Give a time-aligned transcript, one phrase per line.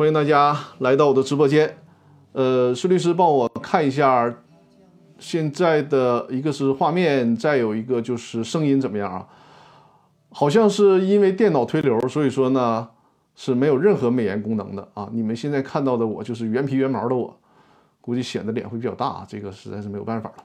[0.00, 1.76] 欢迎大家来到我的直播间。
[2.32, 4.34] 呃，孙律师帮我看一下
[5.18, 9.28] 现在的一个是画面，再有一个就是声音怎么样啊？
[10.30, 12.88] 好像是因为电脑推流，所以说呢
[13.36, 15.06] 是没有任何美颜功能的啊。
[15.12, 17.38] 你们现在看到的我就是原皮原毛的我，
[18.00, 20.44] 估计显得脸会比较大，这个实在是没有办法了。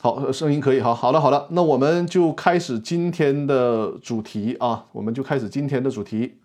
[0.00, 0.94] 好，声音可以哈。
[0.94, 6.38] 好了好了，那我们就开始今天的主题啊，我们就开始今天的主题。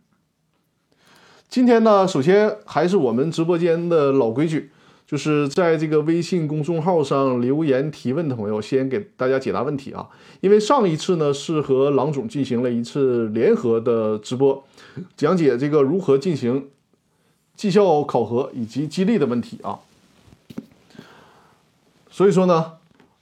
[1.48, 4.72] 今天呢，首先还是我们直播间的老规矩，
[5.08, 10.10] 就是在这个微信公众号上留言提问的朋友，先给大家解答问题啊。
[10.42, 14.66] 因为上一次呢是和郎总进行了一次联合的直播，
[15.16, 16.68] 讲解这个如何进行
[17.56, 19.80] 绩效考核以及激励的问题啊。
[22.10, 22.74] 所以说呢，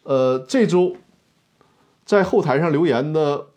[0.03, 0.95] 呃，这周
[2.03, 3.47] 在后台上留言的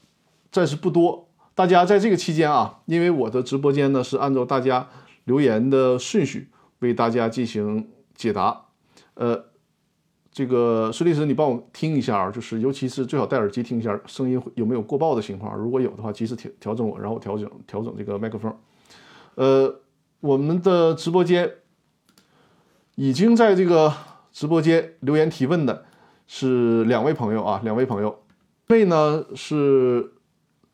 [0.52, 1.25] 暂时不多。
[1.56, 4.90] 大家在这个期间啊，因为我的直播间呢是按照大家
[5.24, 8.66] 留言的顺序为大家进行解答。
[9.14, 9.46] 呃，
[10.30, 15.56] 这个孙律师，你帮我听一下啊，就是尤其是最好戴耳机听一下，声音有没有过爆的情况？
[15.56, 18.54] 如果有的话，及时调调整我，然后调整调整这个麦克风。
[19.36, 19.80] 呃，
[20.20, 21.50] 我们的直播间
[22.96, 23.94] 已经在这个
[24.30, 25.86] 直播间留言提问的
[26.26, 28.24] 是两位朋友啊，两位朋友，
[28.68, 30.12] 一位呢是。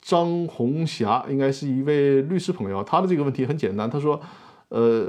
[0.03, 4.21] 张红霞应该是一位律师朋友，他的这个问题很简单，他说
[4.69, 5.09] ：“呃，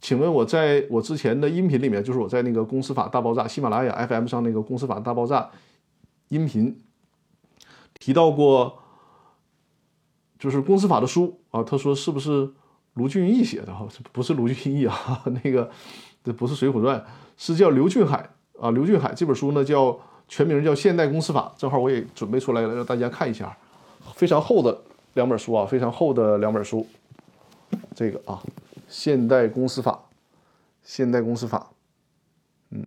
[0.00, 5.40] 请问我在我之前的音频里面，就是我在那个《公司法大爆炸》喜马拉雅 FM 上那个《公司法大爆炸》
[6.28, 6.80] 音频
[7.98, 8.78] 提到过，
[10.38, 12.48] 就是公司法的书啊，他说是不是
[12.94, 13.76] 卢俊义写的？
[14.12, 15.68] 不是卢俊义啊， 那个
[16.22, 16.96] 这不是《水浒传》，
[17.36, 18.70] 是叫刘俊海啊。
[18.70, 23.56] 刘俊海这本书呢，叫全名叫《现代公司法》，正好我也准备出来了，让大家看一下。”
[24.16, 24.76] 非常厚的
[25.12, 26.86] 两本书啊，非常厚的两本书。
[27.94, 28.42] 这个啊，
[28.88, 29.92] 《现代公司法》，
[30.82, 31.70] 《现代公司法》，
[32.70, 32.86] 嗯，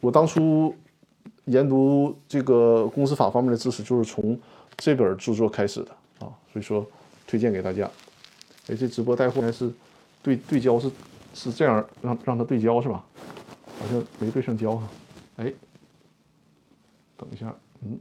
[0.00, 0.74] 我当初
[1.44, 4.36] 研读这个公司法方面的知识，就是从
[4.76, 6.84] 这本著作开始的啊，所以说
[7.28, 7.88] 推荐给大家。
[8.68, 9.72] 哎，这直播带货应该是
[10.20, 10.90] 对对焦是
[11.32, 13.04] 是这样，让让它对焦是吧？
[13.80, 14.88] 好像没对上焦哈，
[15.36, 15.52] 哎，
[17.16, 17.98] 等一下，嗯，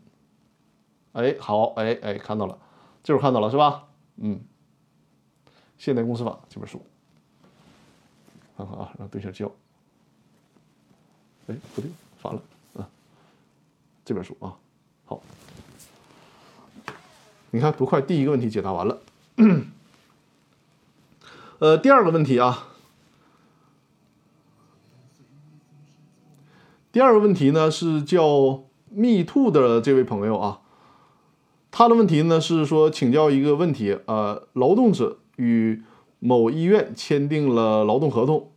[1.14, 2.58] 哎，好，哎哎，看到了，
[3.04, 3.88] 这会看到了是吧？
[4.18, 4.40] 嗯，
[5.78, 6.84] 《现代公司法》这本书，
[8.58, 9.52] 看看啊，让对下焦，
[11.48, 12.42] 哎，不对，反了，
[12.78, 12.90] 啊，
[14.04, 14.58] 这本书啊，
[15.06, 15.22] 好，
[17.52, 19.00] 你看多快，第一个问题解答完了，
[21.60, 22.70] 呃，第二个问题啊。
[26.98, 30.62] 第二个问题呢是叫 me too 的这位朋友啊，
[31.70, 35.84] 他的问题呢是说请教一个问题，呃，劳动者与
[36.18, 38.50] 某医院签订了劳动合同，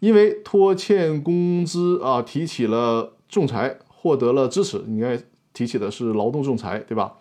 [0.00, 5.22] 因为拖欠工资啊提起了仲裁，获得了支持，应该
[5.52, 7.18] 提起的是劳动仲裁，对吧？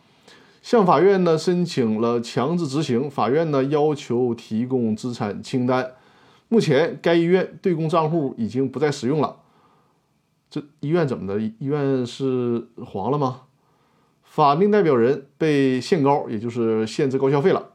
[0.63, 5.91] 向法院呢申请了强制执行，法院呢要求提供资产清单，
[6.49, 9.41] 目前该医院对公账户已经不再使用了。
[10.49, 11.39] 这医院怎么的？
[11.39, 13.41] 医院是黄了吗？
[14.23, 17.73] 法定代表人被限高，也就是限制高消费了。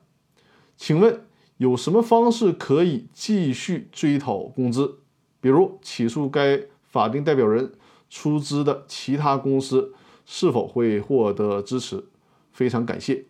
[0.76, 1.24] 请问
[1.58, 4.98] 有什么方式可以继续追讨工资？
[5.40, 7.72] 比如起诉该法定代表人
[8.08, 9.94] 出资的其他公司，
[10.24, 12.04] 是否会获得支持？
[12.52, 13.24] 非常感谢。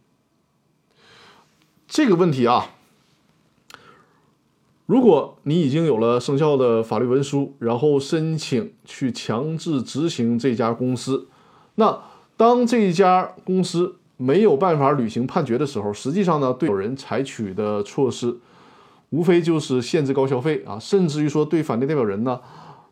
[1.89, 2.77] 这个问题啊。
[4.93, 11.29] 如果你已经有了生效的法律文书，然后申请去强制执行这家公司，
[11.77, 11.99] 那
[12.37, 18.37] 当这家公司没有办法履行判决的时候，实际上呢，对有人采取的措施，
[19.09, 22.39] 无非就是限制高消费啊，甚至于说对法定代表人呢，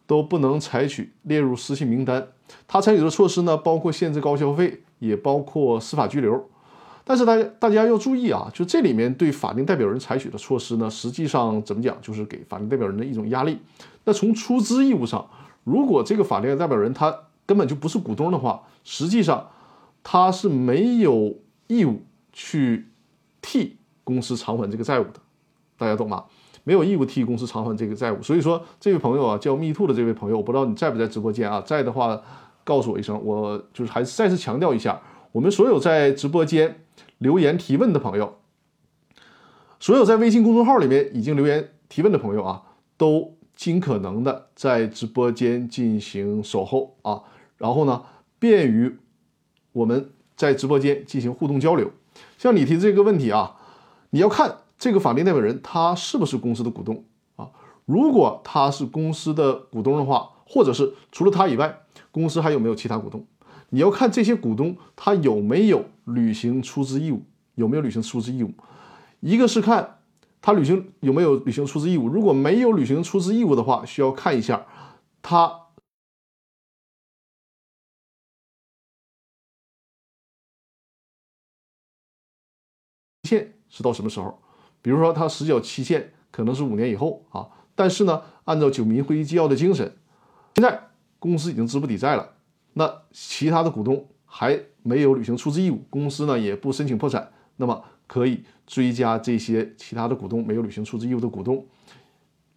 [0.06, 2.28] 都不能采取列入失信名单。
[2.66, 6.48] 他采取的措施呢，包括限制高消费，也包括司法拘留。
[7.10, 13.58] 但是大家大家要注意啊，就这里面对法定代表人采取的措施呢，实际上怎么讲，就是给法定代表人的一种压力。
[14.04, 15.28] 那从出资义务上，
[15.64, 17.12] 如果这个法定代表人他
[17.46, 19.48] 根本就不是股东的话，实际上
[20.04, 21.36] 他是没有
[21.66, 22.86] 义务去
[23.42, 25.14] 替公司偿还这个债务的，
[25.76, 26.26] 大家懂吗？
[26.62, 28.22] 没有义务替公司偿还这个债务。
[28.22, 32.22] 所以说，这位朋友啊，叫 Me Too 的这位朋友，我不知道你在不在直播间啊，在的话
[32.62, 35.00] 告诉我一声，我就是还是再次强调一下，
[35.32, 36.84] 我们所有在直播间。
[37.20, 38.38] 留言提问的朋友，
[39.78, 42.62] 所有在微信公众号里面已经留言提问的朋友啊，
[42.96, 47.24] 都尽可能的在直播间进行守候啊，
[47.58, 48.04] 然后呢，
[48.38, 48.96] 便于
[49.72, 51.90] 我们在直播间进行互动交流。
[52.38, 53.56] 像你提这个问题啊，
[54.08, 57.04] 你要看这个法定代表人他是不是公司的股东
[57.36, 57.50] 啊？
[57.84, 61.80] 如果他是公司的股东的话，或者是除了他以外，
[62.10, 63.26] 公司还有没有其他股东？
[63.70, 67.24] 你要看这些股东他有没有履行出资义务，
[67.54, 68.52] 有没有履行出资义务。
[69.20, 69.98] 一个是看
[70.40, 74.66] 他履行有没有履行出资义务，如果没有履行出资义务的话，需要看一下
[75.22, 75.56] 他。
[83.22, 84.42] 限是到什么时候？
[84.82, 87.48] 比如说，他实缴期限可能是五年以后啊。
[87.76, 89.96] 但是呢，按照九民会议纪要的精神，
[90.56, 90.90] 现在
[91.20, 92.34] 公司已经资不抵债了，
[92.80, 101.62] 那其他的股东还没有履行出资义务，公司呢也不申请破产，那么可以追加这些其他的股东没有履行出资义务的股东，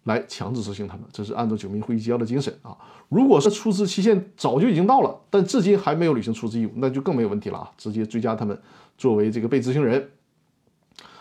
[0.04, 1.04] 来强制执行他们。
[1.12, 2.74] 这是按照九民会议纪要的精神啊。
[3.10, 8.58] 如果是出资期限早就已经到了，但至今还没有履行出资义务，那就更没有问题了啊，直接追加他们
[8.96, 10.08] 作为这个被执行人。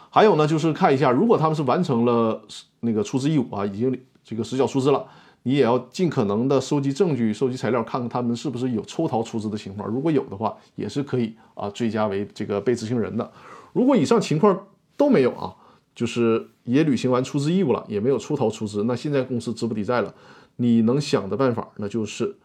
[0.09, 2.41] 还有呢，就是看一下，如果他们是完成了
[2.79, 5.05] 那个出资义务啊，已经这个实缴出资了，
[5.43, 9.87] 你也要尽可能的收集证据、收集材料，看看他们是不是有抽逃出资的情况。
[9.89, 13.31] 如果有的话，也是可以啊追加为这个被执行人的。
[13.73, 14.67] 如果以上情况
[14.97, 15.55] 都没有啊，
[15.93, 20.13] 就是也履行完出资义务了，也没有出逃出资，那现在公司资不抵债了，
[20.55, 22.35] 你能想的办法，那就是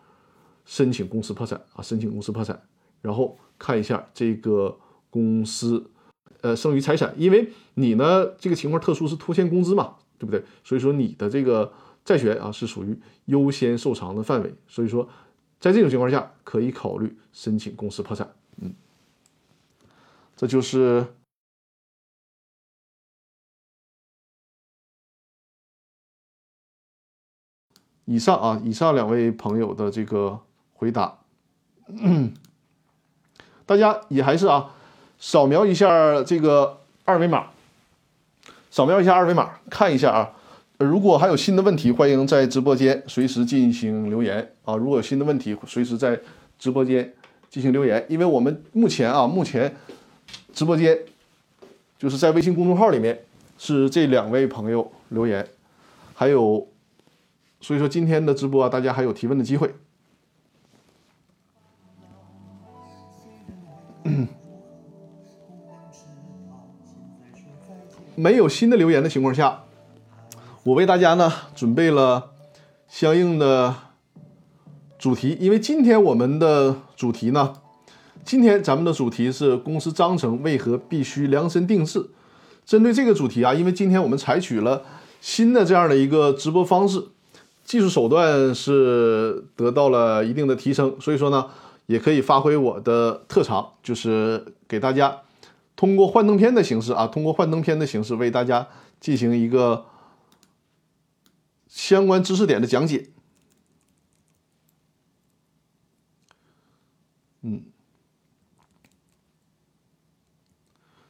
[0.65, 2.61] 申请公司破产啊，申请公司破产，
[3.01, 4.77] 然后看一下这个
[5.11, 5.91] 公司。
[6.41, 10.41] 呃，剩余财产，因为你呢这个情况特殊，是拖欠工资嘛，对不对？
[10.62, 11.73] 所以说你的这个
[12.08, 15.06] 债权啊是属于优先受偿的范围，所以说
[15.60, 18.34] 在这种情况下可以考虑申请公司破产。
[18.56, 18.75] 嗯，
[20.34, 21.06] 这就是
[28.06, 30.40] 以上啊，以上两位朋友的这个
[30.72, 31.19] 回答，
[33.66, 34.75] 大家也还是啊。
[35.19, 37.50] 扫描一下这个二维码，
[38.70, 40.38] 扫描一下二维码，看一下啊。
[40.79, 44.77] 如果还有新的问题，欢迎在直播间随时进行留言啊。
[44.77, 46.21] 如果有新的问题，随时在
[46.57, 47.13] 直播间
[47.51, 48.07] 进行留言。
[48.09, 49.75] 因为我们目前啊，目前
[50.53, 50.97] 直播间
[51.99, 53.25] 就是在微信公众号里面
[53.59, 55.49] 是这两位朋友留言，
[56.15, 56.69] 还有，
[57.61, 59.75] 所以说今天的直播啊，大家还有提问的机会。
[68.15, 69.65] 没有新的留言的情况下，
[70.69, 72.32] 我为大家呢准备了
[72.88, 73.75] 相应的
[74.99, 75.35] 主题。
[75.41, 77.55] 因为今天我们的主题呢，
[78.23, 82.11] 今天咱们的主题是公司章程为何必须量身定制。
[82.67, 84.82] 针对这个主题啊，因为今天我们采取了
[85.23, 87.03] 新的这样的一个直播方式，
[87.65, 91.47] 技术手段是得到了一定的提升，所以说呢，
[91.87, 95.20] 也可以发挥我的特长，就是给大家。
[95.76, 98.67] 通过幻灯片的形式啊，通过幻灯片的形式为大家
[99.00, 99.87] 进行一个
[101.69, 103.11] 相关知识点的讲解。
[107.43, 107.67] 嗯，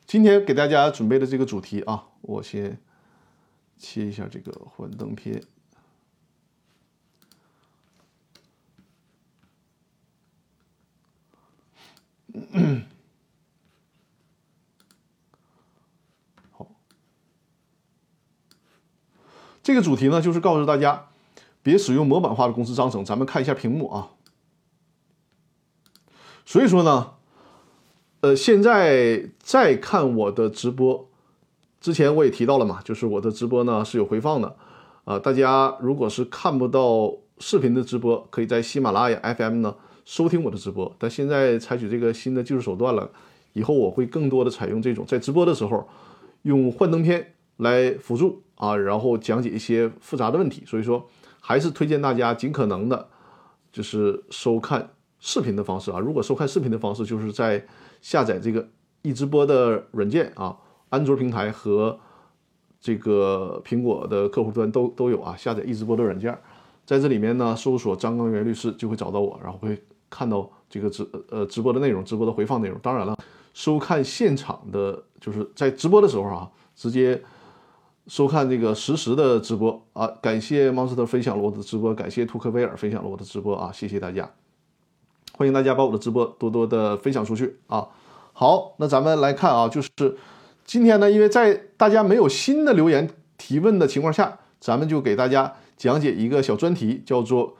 [0.06, 2.78] 今天给大家准备的这个主题啊，我先
[3.78, 5.42] 切一下这个幻灯片。
[12.52, 12.84] 嗯
[19.68, 21.08] 这个主题呢，就是告诉大家，
[21.62, 23.04] 别使用模板化的公司章程。
[23.04, 24.08] 咱们看一下屏幕啊。
[26.46, 27.10] 所以说呢，
[28.22, 31.10] 呃，现在在看我的直播
[31.82, 34.56] 之前，我也提到了嘛，就是我的直播呢是有回放的
[35.04, 35.18] 啊。
[35.18, 40.96] 大家如果是看不到视频的直播，可以在喜马拉雅 FM 呢收听我的直播。
[40.98, 43.10] 但现在采取这个新的技术手段了，
[43.52, 45.86] 以后我会更多的采用这种在直播的时候
[46.44, 48.42] 用幻灯片来辅助。
[48.60, 51.06] 啊，然后讲解一些复杂的问题，所以说
[51.40, 53.06] 还是推荐大家尽可能的，
[53.70, 56.00] 就是收看视频的方式啊。
[56.00, 57.64] 如果收看视频的方式，就是在
[58.02, 58.66] 下载这个
[59.02, 60.56] 易直播的软件啊，
[60.88, 61.96] 安卓平台和
[62.80, 65.36] 这个苹果的客户端都都有啊。
[65.36, 66.36] 下载易直播的软件，
[66.84, 72.76] 在这里面呢，搜索张刚元律师就会找到我，然后会看到这个直呃直播的内容，直播的回放内容。
[72.82, 73.16] 当然了，
[73.54, 77.22] 收看现场的，就是在直播的时候啊，直接。
[78.08, 80.06] 收看这个实时的直播啊！
[80.22, 83.70] 感谢猫斯特分享了我的直播，感谢图克威尔分享了我的直播啊！
[83.70, 84.30] 谢谢大家，
[85.34, 87.88] 欢迎大家把我的直播多多的分享出去啊！
[88.32, 89.90] 好，那咱们来看啊，就是
[90.64, 97.58] 今天呢，因为在大家没有新的留言提问的情况下，咱们就给大家讲解一个小专题，叫做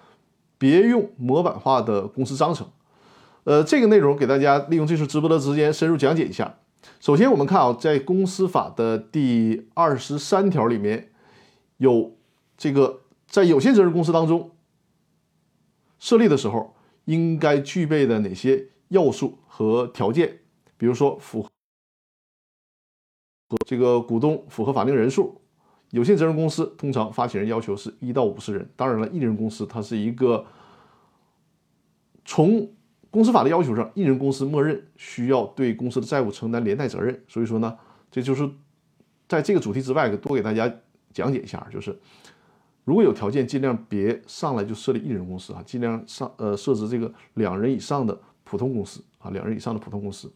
[0.57, 2.67] 别用模板化的公司章程。
[3.45, 6.55] 呃，这个内容给大家利用这次直播的时间深入讲解一下。
[7.01, 11.13] 首先，我们看啊，在公司法的第二十三条里面
[11.79, 12.17] 有
[12.57, 14.53] 这个在有限责任公司当中
[15.99, 20.41] 设立的时候应该具备的哪些要素和条件，
[20.77, 21.49] 比如说符合
[23.67, 25.41] 这个股东符合法定人数。
[25.91, 30.45] 有限责任公司通常发起人要求是一到五十人，当然了，一人公司它是一个
[32.27, 32.71] 从
[33.11, 37.77] 公司法的要求上，一人公司默认需要对公司的债务承担连带责任，所以说呢，
[38.11, 38.49] 这就是
[39.27, 40.71] 在这个主题之外，多给大家
[41.13, 41.99] 讲解一下，就是
[42.85, 50.31] 如果有条件，尽量别上来就设立一人公司啊，尽量上呃设置这个两人以上的普通公司啊，两人以上的普通公司。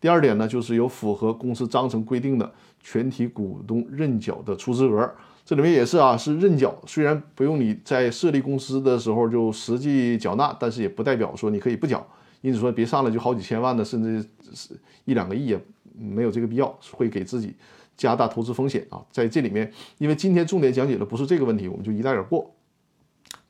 [0.00, 5.12] 第二点呢，就是有符合公司章程规定的全体股东认缴的出资额。
[5.44, 12.06] 这里面也是啊，是认缴，虽然不用你在设立公司的时候就实际缴纳，但是也不代表说你可以不缴。
[12.42, 15.60] 因此说，别上来就好几千万的，甚至是一两个亿也
[15.96, 17.54] 没有这个必要，会给自己
[17.96, 19.04] 加大投资风险啊。
[19.10, 22.54] 在这里面，因为今天重点讲解的不是这个问题，我们就一带而过。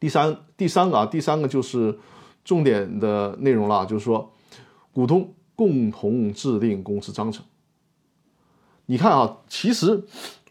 [0.01, 1.99] 第三，第三个啊，第三个就是
[2.43, 4.33] 重点的内容了，就是说
[4.93, 7.45] 股东共同制定公司章程。
[8.87, 10.05] 你看啊，其实。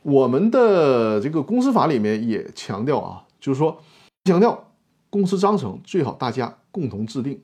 [0.03, 3.81] 我们的这个公司法里面也强调啊，就是说
[4.25, 4.73] 强调
[5.09, 7.43] 公司章程最好大家共同制定。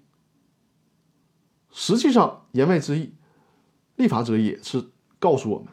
[1.71, 3.13] 实际上言外之意，
[3.97, 4.83] 立法者也是
[5.19, 5.67] 告诉我们，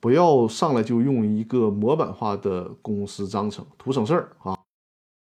[0.00, 4.56] 不要上来就用一个模板化的公司章程图省事儿啊，模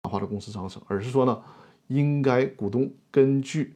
[0.04, 1.42] 板化的公司章程，而是说呢，
[1.88, 3.76] 应该股东根据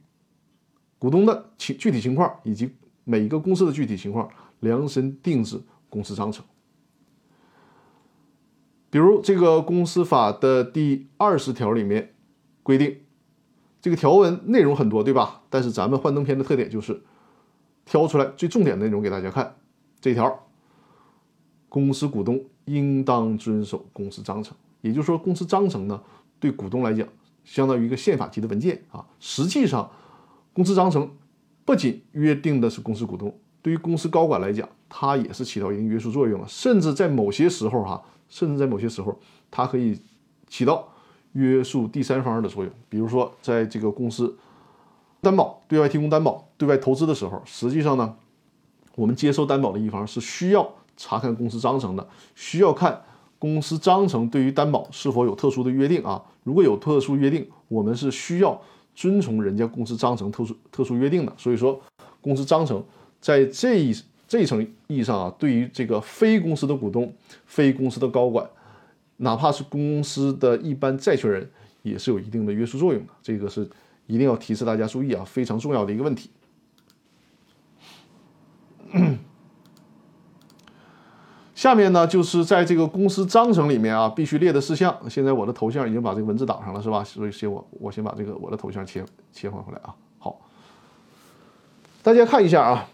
[0.99, 5.59] 股东的情具体情况以及每一个公司的具体情况量身定制
[5.89, 6.45] 公司章程。
[8.89, 12.13] 比如这个公司法的第二十条里面
[12.63, 12.97] 规定，
[13.81, 15.41] 这个条文内容很多，对吧？
[15.49, 17.01] 但是咱们幻灯片的特点就是
[17.85, 19.55] 挑出来最重点的内容给大家看。
[19.99, 20.47] 这条，
[21.67, 24.55] 公司股东应当遵守公司章程。
[24.81, 26.01] 也就是说，公司章程呢，
[26.39, 27.05] 对股东来讲，
[27.43, 29.05] 相当于一个宪法级的文件啊。
[29.19, 29.91] 实际上，
[30.53, 31.11] 公司章程
[31.65, 38.01] 不仅约定的是公司股东，对于公司高管来讲，它也是起到一定约束作用的，甚至在某些时候哈。
[38.29, 39.17] 甚至在某些时候，
[39.49, 39.99] 它可以
[40.47, 40.87] 起到
[41.33, 42.73] 约束第三方的作用。
[42.89, 44.37] 比如说，在这个公司
[45.21, 48.15] 担保、对外提供担保、对外投资的时候，实际上呢，
[48.95, 53.01] 我们接受担保的一方是需要查看公司章程的，需要看
[53.39, 56.23] 公司章程对于担保是否有特殊的约定啊。
[56.43, 58.61] 如果有特殊约定，我们是需要
[58.95, 61.33] 遵从人家公司章程特殊特殊约定的。
[61.37, 61.79] 所以说，
[62.21, 62.83] 公司章程
[63.21, 63.95] 在这一。
[64.27, 67.13] 这一层意义上啊，对于这个非公司的股东、
[67.45, 68.45] 非公司的高管，
[69.17, 71.49] 哪怕是公司的一般债权人，
[71.81, 73.13] 也是有一定的约束作用的。
[73.23, 73.69] 这个是
[74.05, 76.29] 一定要提示大家注意啊，非常重要的一个问题。
[81.55, 84.95] 下面呢，就是在这个公司章程里面啊，必须列的事项。
[85.09, 87.03] 现在我的头像已经把这个文字挡上了，是吧？
[87.03, 89.95] 所以先我我先把这个我的头像切切换回来啊。
[90.19, 90.39] 好，
[92.03, 92.87] 大家看一下啊。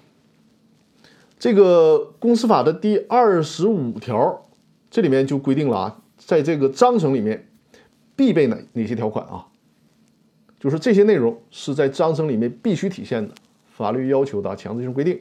[1.43, 4.45] 这个公司法的第二十五条，
[4.89, 7.49] 这里面就规定了啊，在这个章程里面
[8.15, 9.47] 必备哪哪些条款啊？
[10.57, 13.33] 就是这些内容是在章程里面必须体现的，
[13.65, 15.19] 法律要求的强制性规定。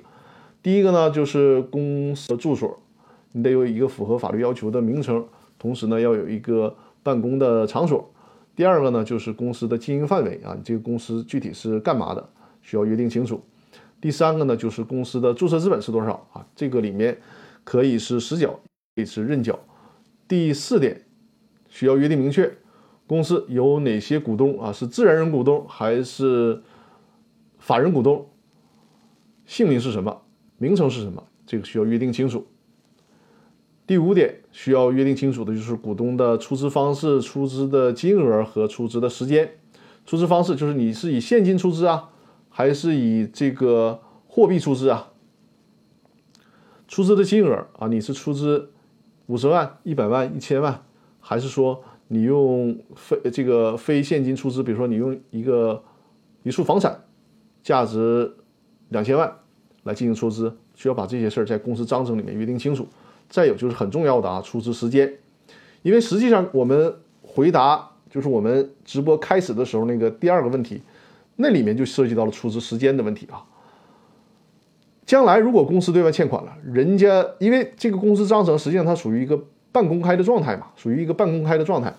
[0.63, 2.79] 第一个呢，就是公司的住所，
[3.33, 5.27] 你得有一个符合法律要求的名称，
[5.59, 8.09] 同时呢，要有一个办公的场所。
[8.55, 12.29] 第二个呢，就是公司的经营范围啊，你这个公司具体是干嘛的，
[12.63, 13.43] 需要约定清楚。
[14.03, 16.45] 第三个呢，就是公司的注册资本是多少啊？
[16.57, 17.17] 这个里面
[17.63, 18.59] 可以是实缴，
[18.97, 19.57] 可以是认缴。
[20.27, 21.03] 第四点
[21.69, 22.53] 需要约定明确，
[23.07, 24.73] 公司有哪些股东啊？
[24.73, 26.61] 是自然人股东还是
[27.61, 28.27] 法人股东？
[29.47, 30.23] 姓名是什么？
[30.59, 31.23] 名称是什么？
[31.47, 32.45] 这个需要约定清楚。
[33.87, 39.53] 第五点需要约定清楚的就是股东的出资方式、出资的金额和出资的时间。
[40.05, 42.09] 出资方式就是你是以现金出资啊？
[42.55, 45.09] 还是以这个货币出资啊？
[46.87, 48.71] 出资的金额啊，你是出资
[49.27, 50.85] 五十万、一百万、一千万，
[51.21, 54.63] 还是说你用非这个非现金出资？
[54.63, 55.83] 比如说你用一个
[56.43, 57.03] 一处房产
[57.63, 58.31] 价值
[58.91, 59.35] 两千万
[59.85, 62.87] 来进行出资，需要把这些事儿在公司章程里面约定清楚。
[63.31, 65.11] 再有就是很重要的啊，出资时间，
[65.81, 70.83] 因为实际上我们回答就是我们直播开始的时候那个第二个问题。
[71.37, 73.45] 那里面就涉及到了出资时间的问题啊。
[75.05, 81.93] 将来如果公司对外欠款了，人家因为这个公司章程实际上它属于一个半公开的状态嘛，属于一个半公开的状态。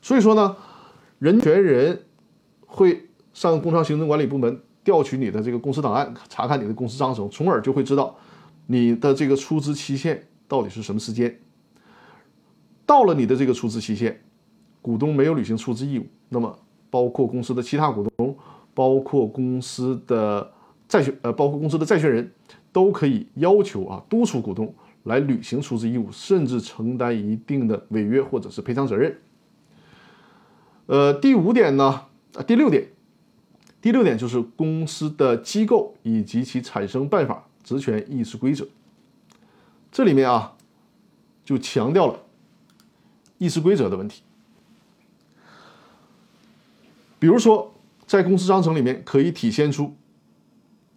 [0.00, 0.56] 所以说呢，
[1.18, 2.04] 人权人
[2.66, 8.16] 会上工商行政管理部门调取你的这个公司档案，查看你的公司章程，从而就会知道
[8.66, 11.38] 你的这个出资期限到底是什么时间。
[12.86, 14.22] 到了你的这个出资期限，
[14.80, 16.58] 股东没有履行出资义务，那么
[16.90, 18.36] 包括公司的其他股东，
[18.74, 20.52] 包括公司的
[20.88, 22.32] 债权呃，包括公司的债权人，
[22.72, 24.72] 都可以要求啊督促股东
[25.04, 29.18] 来履行出资义务，甚至承担一定的违约或者是赔偿责任。
[30.86, 32.88] 呃，第五点呢，啊，第六点，
[33.80, 38.66] 第六点就是公司的机构以及其产生办法、职权、议事规则。
[39.92, 40.56] 这里面啊，
[41.44, 42.20] 就强调了。
[43.38, 44.22] 议事规则的问题，
[47.18, 47.74] 比如说，
[48.06, 49.94] 在公司章程里面可以体现出，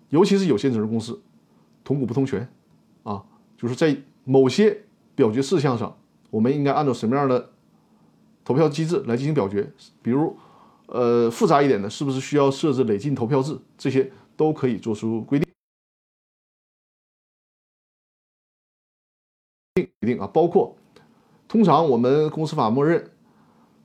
[0.10, 1.22] 尤其是有限责任公司，
[1.84, 2.48] 同股不同权，
[3.04, 3.24] 啊，
[3.58, 4.84] 就是在某些
[5.16, 5.98] 表决事项上，
[6.30, 7.50] 我们应该按照什么样的
[8.46, 9.72] 投票机制来进行表决？
[10.02, 10.38] 比如，
[10.88, 13.58] 呃，复杂一点的，是不是需要设置累进投票制？
[13.78, 15.48] 这些都可以做出规定。
[19.74, 20.76] 定定啊，包括。
[21.48, 23.12] 通常我们公司法默认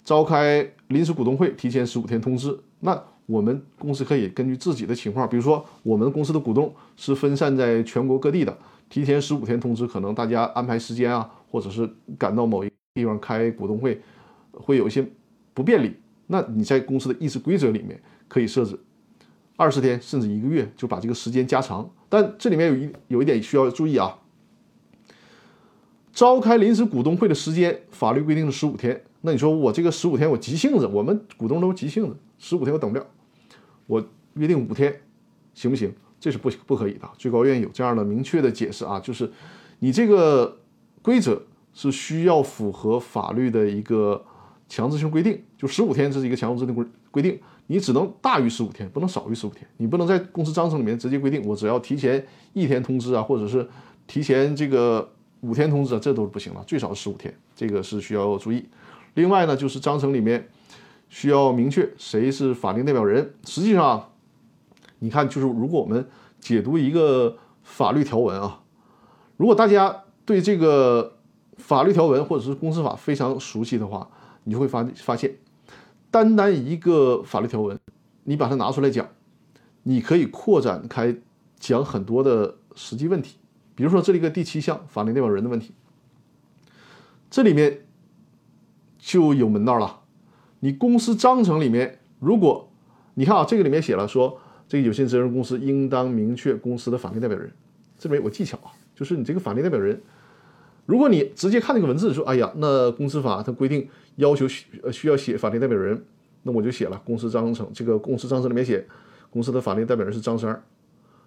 [0.07, 2.57] 召开临时股东会提前十五天通知。
[2.79, 2.97] 那
[3.27, 8.57] 我们公司可以根据自己的情况，比如说我们公司的股东是分散在全国各地的，
[8.89, 14.01] 提前十五天通知，可能大家安排时间啊，或者是赶到某一地方开股东会，
[14.53, 15.05] 会有一些
[15.53, 15.93] 不便利。
[16.29, 18.79] 那你在公司的议事规则里面可以设置
[19.57, 21.91] 二十天甚至一个月，就把这个时间加长。
[22.09, 24.17] 但这里面有一有一点需要注意啊。
[26.17, 28.99] 召开临时股东会的时间，法律规定是十五天。
[29.21, 33.07] 那你说我这个十五天我急性子，我们股东都急性子，十五天我等不了，
[33.87, 34.99] 我约定五天，
[35.53, 35.93] 行不行？
[36.19, 37.07] 这是不行不可以的。
[37.19, 39.31] 最高院有这样的明确的解释啊，就是
[39.81, 40.57] 你这个
[41.03, 41.43] 规则
[41.75, 44.25] 是需要符合法律的一个
[44.71, 49.69] 强制性规定，就十五天这是一个强制的规规定，你只能大于十五天，不能少于十五天。
[49.77, 53.69] 你不能在公司章程里面直接规定我只要提前一天通知啊，或者是
[54.07, 55.07] 提前这个。
[55.47, 58.67] 五天通知，这都是不行了，最少十五天，这个是需要注意。
[59.15, 60.49] 另外呢，就是章程里面
[61.09, 63.35] 需要明确谁是法定代表人。
[63.45, 64.11] 实际上，
[64.99, 66.05] 你看，就是如果我们
[66.41, 68.63] 解读一个法律条文啊，
[69.37, 71.17] 如果大家对这个
[71.57, 74.11] 法律条文或者是公司法非常熟悉的话，
[74.45, 75.37] 你就会发发现，
[76.11, 77.79] 单单一个法律条文，
[78.25, 79.09] 你把它拿出来讲，
[79.85, 81.17] 你可以扩展开
[81.59, 83.37] 讲很多的实际问题。
[83.77, 85.73] 比如说这里个第七项法定代表人的问题，
[87.31, 87.87] 这里面
[88.99, 90.01] 就有门道了。
[90.61, 92.69] 你公司章程里面，如果
[93.15, 97.53] 你看啊，这个里面写了说，这个有限责任公司应当明确公司的法定代表人。
[97.99, 100.01] 这边有个技巧啊，就是你这个法定代表人，
[100.87, 106.05] 如果你直接看这个文字说，哎呀，那公司法它规定要求需需要写法定代表人，
[106.43, 108.87] 那我就写了公司章程，这个公司章程里面写
[109.31, 110.63] 公司的法定代表人是张三。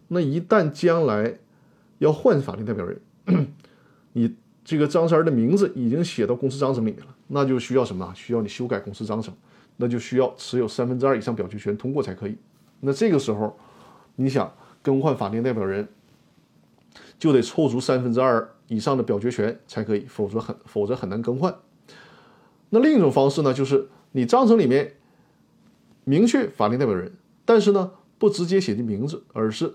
[0.07, 1.38] 那一旦将来
[1.99, 2.99] 要换法定代表人，
[4.13, 4.35] 你
[4.65, 8.12] 这个张三的名字已经写到公司章程里面了，那就需要什么？
[8.15, 9.33] 需要你修改公司章程，
[9.77, 12.38] 那就需要持有三分之二以上表决权通过才可以。
[12.81, 13.57] 那这个时候，
[14.15, 15.88] 你想更换法定代表人，
[17.17, 21.55] 就得凑足三分之二以上的表决权才可以，否则很否则很难更换。
[22.69, 24.95] 那另一种方式呢，就是你章程里面
[26.03, 27.12] 明确法定代表人，
[27.43, 29.73] 但是呢不直接写进名字，而是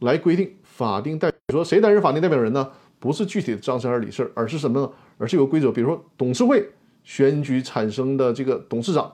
[0.00, 0.54] 来规定。
[0.78, 2.70] 法定代表说谁担任法定代表人呢？
[3.00, 4.88] 不是具体的张三儿李四，而是什么呢？
[5.18, 6.68] 而是有规则，比如说董事会
[7.02, 9.12] 选举产生的这个董事长，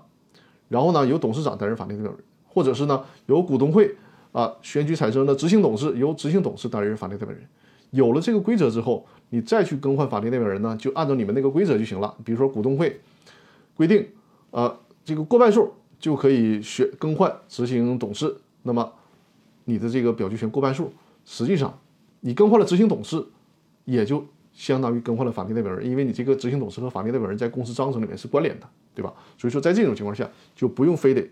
[0.68, 3.96] 然后呢由董事长担任法定代表人，或者是呢由股东会
[4.32, 7.42] 啊选举产生的执行董事由执行董事担任法定代表人。
[7.92, 12.14] 有了这个规则之后，你再去更换法定代表人呢，就按照你们那个规则就行了。
[12.22, 13.00] 比如说股东会
[13.74, 14.06] 规定，
[14.50, 18.92] 呃这个过半数就可以选更换执行董事，那么
[19.64, 20.92] 你的这个表决权过半数。
[21.24, 21.78] 实际上，
[22.20, 23.24] 你更换了执行董事，
[23.84, 29.12] 也就相当于更换了法定代表人，因为你这个执行董事和法定代表人在公司章程里面是关联的，对吧？
[29.38, 31.26] 所以说，在这种情况下，就不用非得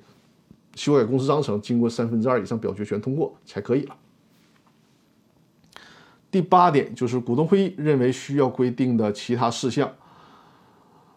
[0.74, 3.96] 修改公司章程，经过三分之二以上表决权通过才可以了。
[6.30, 9.92] 第八点就是股东会议认为需要规定的其他事项，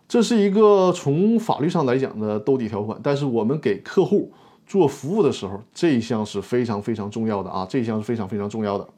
[0.08, 4.32] 这是一个从法律上来讲的兜底条款，但是我们给客户。
[4.66, 7.66] 做服务的时候，这一项是非常非常重要的啊！
[7.70, 8.90] 这一项是非常非常重要的。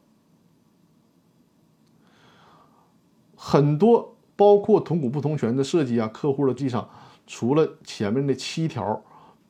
[3.36, 6.88] 很多包括同股不同权的设计啊，客户的记上，
[7.26, 9.02] 除了前面的七条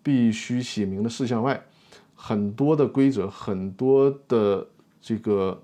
[0.03, 1.63] 必须写明的事项外，
[2.15, 4.67] 很多的规则、很多的
[5.01, 5.63] 这个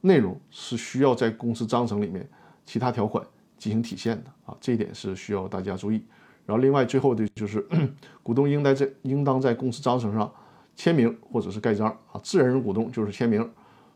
[0.00, 2.28] 内容是需要在公司章程里面
[2.66, 3.24] 其他条款
[3.56, 4.56] 进行体现的啊！
[4.60, 6.02] 这一点是需要大家注意。
[6.50, 7.64] 然后另外最后的就是
[8.24, 10.28] 股东应该在应当在公司章程上
[10.74, 13.48] 签名或者是盖章啊，自然人股东就是签名，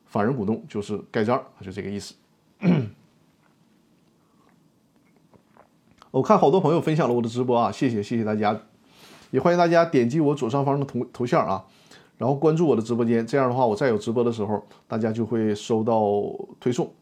[0.04, 2.14] 法人股东就是盖章，就这个意思。
[6.12, 8.56] 我看好多朋友分享了我的直播啊，谢谢谢谢大家，
[9.32, 11.64] 也欢迎大家点击我左上方的头头像啊，
[12.18, 16.00] 然后关注我的直播间，这样的话我再有直播的时候，大家就会收到
[16.60, 16.94] 推送。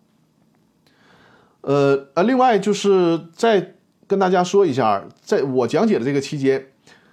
[1.61, 3.75] 呃呃，另外就是在
[4.13, 6.67] 跟大家说一下，在我讲解的这个期间，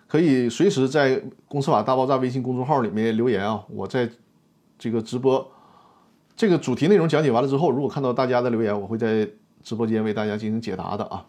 [0.06, 4.10] 可以随时在“公司法大爆炸”微信公众号里面留言啊，我在
[4.78, 5.50] 这个直播
[6.36, 9.26] 这个主题内容讲解完了之后，如果看到大家的留言，我会在
[9.64, 11.26] 直播间为大家进行解答的啊。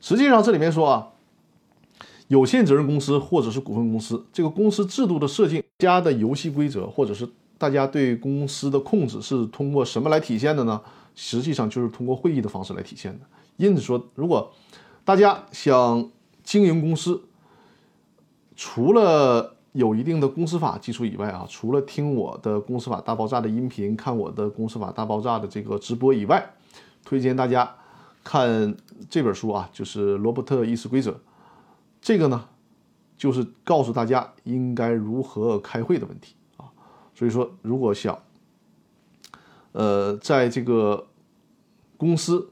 [0.00, 1.06] 实际上，这里面说啊，
[2.26, 10.80] 有限责任公司或者是股份公司，这个公司制度的设定、家的游戏规则，或者是大家对公司的控制，是通过什么来体现的呢？
[11.14, 13.20] 实际上就是通过会议的方式来体现的。
[13.58, 14.52] 因此说，如果
[15.08, 16.10] 大家想
[16.44, 17.22] 经营公司，
[18.54, 26.52] 除了有一定的公司法基础以外啊，除了听我的公司法大爆炸的音频，看我的公司法大爆炸的这个直播以外，
[27.06, 27.74] 推荐大家。
[28.22, 28.76] 看
[29.08, 31.18] 这本书啊，就是罗伯特议事规则，
[32.02, 32.46] 这个呢，
[33.16, 36.68] 就是告诉大家应该如何开会的问题啊。
[37.14, 38.22] 所以说，如果想，
[39.72, 41.06] 呃，在这个
[41.96, 42.50] 公司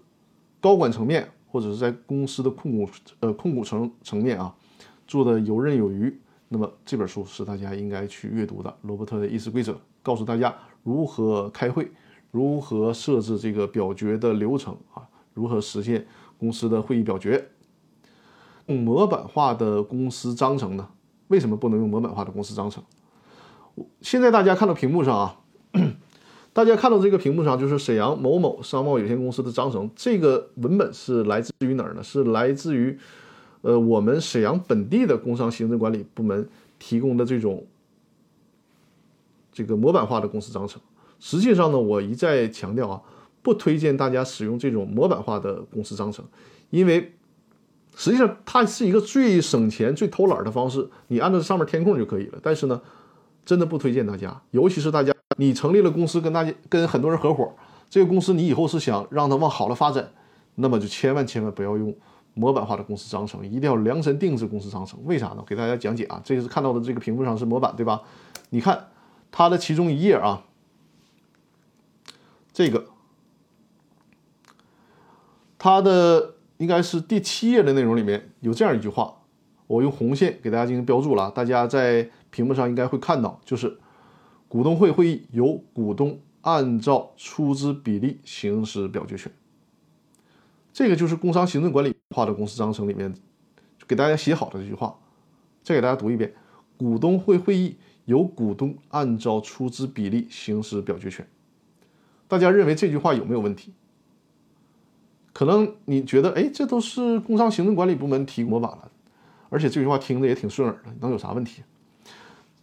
[0.62, 2.87] 高管层面，或者是在公司的控股
[3.21, 4.55] 呃控股层层面啊，
[5.07, 6.14] 做的游刃有余，
[6.49, 8.77] 那么这本书是大家应该去阅读的。
[8.83, 11.90] 罗伯特的议事规则告诉大家如何开会，
[12.31, 15.09] 如何设置这个表决的流程啊。
[15.33, 17.49] 如何实现公司的会议表决？
[18.66, 20.87] 用模板化的公司章程呢？
[21.29, 22.85] 为什么不能用模板化的公司章程？
[24.03, 25.40] 现在大家看到屏幕上啊，
[26.57, 29.90] 大家看到这个屏幕上就是沈阳某某商贸有限公司的章程。
[29.95, 32.03] 这个文本是来自于哪儿呢？
[32.03, 32.99] 是来自于
[33.61, 37.66] 呃我们沈阳本地的工商行政管理部门提供的这种
[39.53, 40.81] 这个模板化的公司章程。
[41.21, 43.03] 实际上呢，我一再强调啊。
[43.42, 46.25] 不推荐大家使用这种模板化的公司章程，
[46.71, 47.12] 因为
[47.95, 52.38] 实际上它是一个最省钱、最偷懒的方式，你按照上面填空就可以了。
[52.42, 52.81] 但是呢，
[53.45, 57.53] 真的不推荐大家，尤其是大家你成立了公司，跟大家跟很多人合伙，
[57.91, 60.12] 这个公司你以后是想让它往好了发展，
[60.55, 61.95] 那么就千万千万不要用
[62.35, 64.99] 模板化的公司章程，一定要量身定制公司章程。
[65.05, 65.45] 为啥呢？
[65.47, 68.03] 给大家讲解啊，这个是看到的这个屏幕上是模板，对吧？
[68.51, 68.89] 你看
[69.31, 70.45] 它的其中一页啊，
[72.53, 72.87] 这个。
[75.59, 79.17] 它的应该是第七页的内容里面有这样一句话，
[79.67, 83.79] 我用红线给大家进行标注了，大家在屏幕上应该会看到，就是
[84.48, 89.30] 股东会会议由股东按照出资比例行使表决权。
[90.72, 93.14] 这个就是工商行政管理化的公司章程里面
[93.88, 94.98] 给大家写好的这句话，
[95.62, 96.35] 再给大家读一遍：
[96.76, 101.26] 股东会会议由股东按照出资比例行使表决权。
[102.28, 103.72] 大家认为这句话有没有问题？
[105.32, 108.90] 可能你觉得，哎，这都是工商行政管理部门提模板了，
[109.48, 111.62] 而且这句话听着也挺顺耳的，能有啥问题？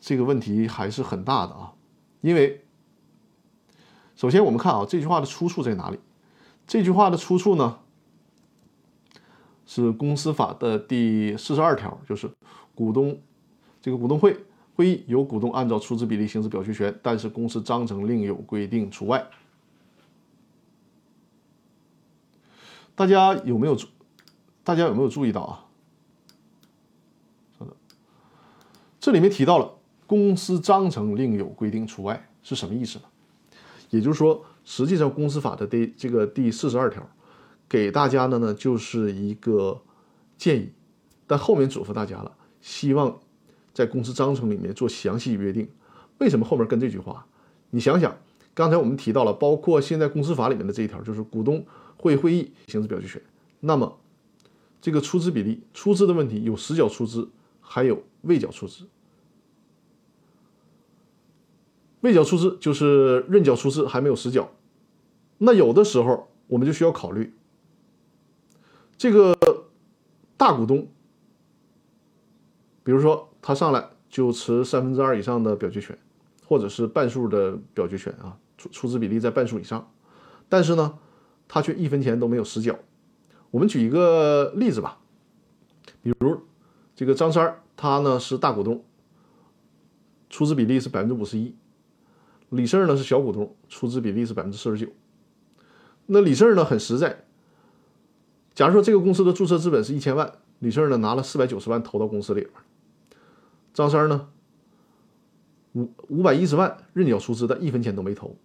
[0.05, 1.75] 这个问题还是很大的啊，
[2.19, 2.65] 因为
[4.17, 5.97] 首先我们看啊，这句话的出处在哪里？
[6.67, 7.79] 这句话的出处呢，
[9.65, 12.29] 是公司法的第四十二条，就是
[12.75, 13.17] 股东
[13.81, 14.43] 这个股东会
[14.75, 19.25] 会议由股东按照出资比例行使表决权，但是公司章程另有规定除外。
[22.93, 23.87] 大家有没有注？
[24.65, 25.65] 大家有没有注意到啊？
[28.99, 33.05] 这里面提到了公司章程另有规定除外是什么意思呢？
[33.89, 37.07] 也就是说，实际上公司法的第这个第四十二条
[37.69, 39.81] 给大家的呢就是一个
[40.37, 40.69] 建议，
[41.27, 43.19] 但后面嘱咐大家了，希望
[43.73, 45.67] 在公司章程里面做详细约定。
[46.19, 47.25] 为什么后面跟这句话？
[47.69, 48.15] 你想想，
[48.53, 51.65] 刚才我们提到了，包括现在公司法里面的这一条，就是股东。
[51.95, 53.21] 会会议行使表决权，
[53.61, 53.97] 那么
[54.81, 57.29] 这个出资比例、出资的问题有实缴出资，
[57.61, 58.85] 还有未缴出资。
[62.03, 64.51] 未缴出资就是认缴出资还没有实缴，
[65.39, 67.33] 那有的时候我们就需要考虑，
[68.95, 69.35] 这个
[70.37, 70.87] 大股东，
[72.83, 75.97] 比如说他上来就持三分之二以上的表决权，
[76.45, 79.91] 或者是半数的表决权啊，出出资比例在半数以上，
[80.47, 80.99] 但是呢。
[81.45, 82.79] 他却一分钱都没有实缴。
[83.51, 84.97] 我们举一个例子吧，
[86.01, 86.41] 比如
[86.95, 88.83] 这个张三他呢是大股东，
[90.31, 91.53] 出资比例是百分之五十一；
[92.53, 94.91] 李四呢是小股东，出资比例是百分之四十九。
[96.05, 97.25] 那李四呢很实在，
[98.53, 102.51] 假如说这个公司的注册资本是一千万，李四呢拿了四百九十万投到公司里边，
[103.73, 104.27] 张三呢
[105.73, 108.35] 五五百一十万认缴出资的，一分钱都没投。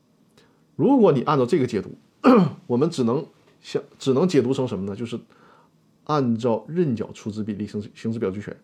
[0.77, 1.99] 如果你按照这个解读，
[2.67, 3.27] 我们只能
[3.61, 4.97] 想只能解读成什么呢？
[4.97, 5.19] 就是
[6.05, 8.57] 按照认缴出资比例行使行使表决权，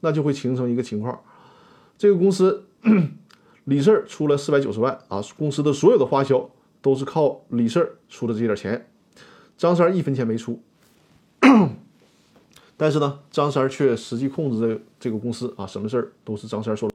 [0.00, 1.20] 那就会形成一个情况：
[1.98, 2.66] 这个公司
[3.66, 6.50] 李四出了四百九十万啊，公司的所有的花销
[6.80, 8.88] 都是靠李四出的这点钱，
[9.56, 10.60] 张三一分钱没出。
[12.76, 16.94] 但是呢，张三却实际控制这这个公司啊，什么事儿都是张三说了。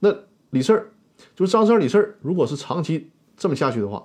[0.00, 0.14] 那
[0.50, 0.90] 李四
[1.34, 3.10] 就是张三李四如果是长期。
[3.38, 4.02] 这么下去的话，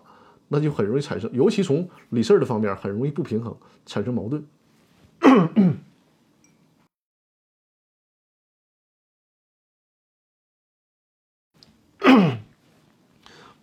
[0.50, 4.46] 那就很容易产生，尤其从李四的方面，很容易不平衡，产生矛盾。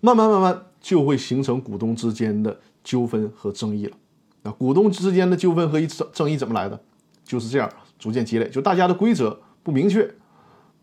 [0.01, 3.97] 慢慢慢慢就会形成股东之间的纠纷和争议了。
[4.43, 6.81] 那股东之间的纠纷和争争议怎么来的？
[7.25, 10.15] 就是这样逐渐积累，就大家的规则不明确，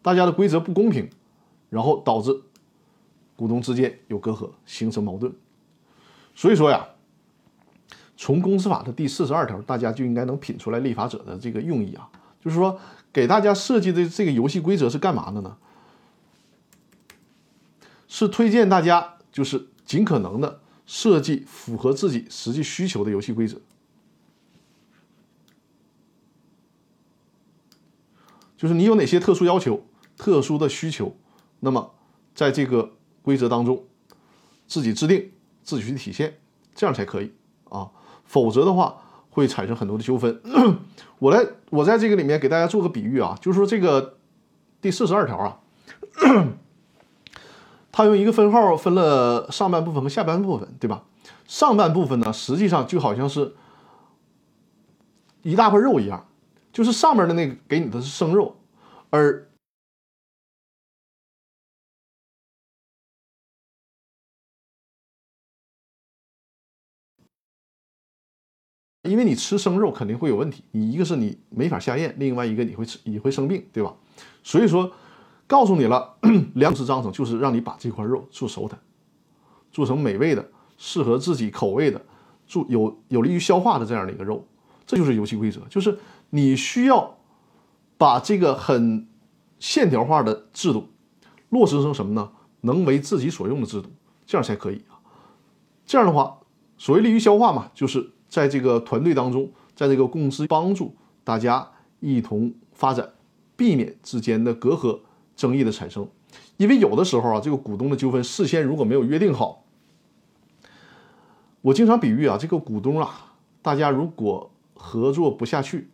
[0.02, 1.10] 大家的规则不公平，
[1.70, 2.42] 然后导致。
[3.38, 5.30] 股东之间有隔阂，形成矛盾，
[6.34, 6.88] 所以说呀，
[8.16, 12.08] 从公司法的第四十二条，大家就应该能品出来立法者的这个用意啊，
[12.40, 12.80] 就是说
[13.12, 15.58] 给大家设计的这个游戏规则是干嘛的呢？
[18.18, 23.58] 是推荐大家就是尽可能的设计符合自己实际需求的游戏规则，
[28.56, 31.18] 就是你有哪些特殊要求、特殊的需求，
[31.60, 31.94] 那么
[32.34, 32.94] 在这个。
[33.26, 33.84] 规则当中，
[34.68, 35.32] 自己制定，
[35.64, 36.38] 自己去体现，
[36.76, 37.90] 这样才可以啊，
[38.24, 39.02] 否则的话
[39.32, 40.40] 会产生很多的纠纷。
[41.18, 44.20] 我来，我在这个里面给大家做个比喻啊，就是说这个
[44.80, 45.60] 第四十二条啊，
[47.98, 51.06] 它用一个分号分了上半部分和下半部分，对吧？
[51.48, 53.56] 上半部分呢，实际上就好像是
[55.44, 56.28] 一大块肉一样，
[56.74, 58.58] 就是上面的那个给你的是生肉，
[59.12, 59.50] 而
[69.04, 73.96] 因为你吃生肉肯定会有问题，你一个是你没法下咽，另外一个你会吃你会生病，对吧？
[74.44, 74.92] 所以说，
[75.48, 76.16] 告诉你了，
[76.56, 78.78] 粮食章程就是让你把这块肉做熟它，
[79.72, 82.02] 做成美味的、适合自己口味的、
[82.46, 84.46] 做有有利于消化的这样的一个肉，
[84.86, 85.98] 这就是游戏规则，就是
[86.30, 87.18] 你需要
[87.98, 89.08] 把这个很
[89.60, 90.90] 线条化的制度
[91.50, 92.32] 落实成什么呢？
[92.62, 93.90] 能为自己所用的制度，
[94.26, 94.98] 这样才可以啊。
[95.86, 96.40] 这样的话，
[96.78, 98.12] 所谓利于消化嘛，就是。
[98.28, 101.66] 在这个团队当中，在这个公司帮助大家
[102.02, 103.14] 一同发展，
[103.56, 105.00] 避免之间的隔阂、
[105.36, 106.08] 争议的产生。
[106.58, 109.64] 因为有的时候啊，这个股东的纠纷事先如果没有约定好，
[111.62, 115.90] 我经常比喻啊，这个股东啊，大家如果合作不下去，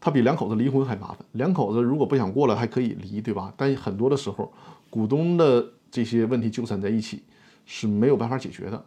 [0.00, 1.18] 他比两口子离婚还麻烦。
[1.32, 3.52] 两口子如果不想过了，还可以离，对吧？
[3.56, 4.52] 但很多的时候，
[4.88, 7.22] 股东的这些问题纠缠在一起
[7.66, 8.84] 是没有办法解决的。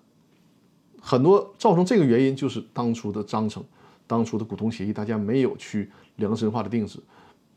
[1.02, 3.63] 很多造成这个原因就是当初的章程，
[4.08, 7.00] 当初的股东协议，大家没有去量身化的定制，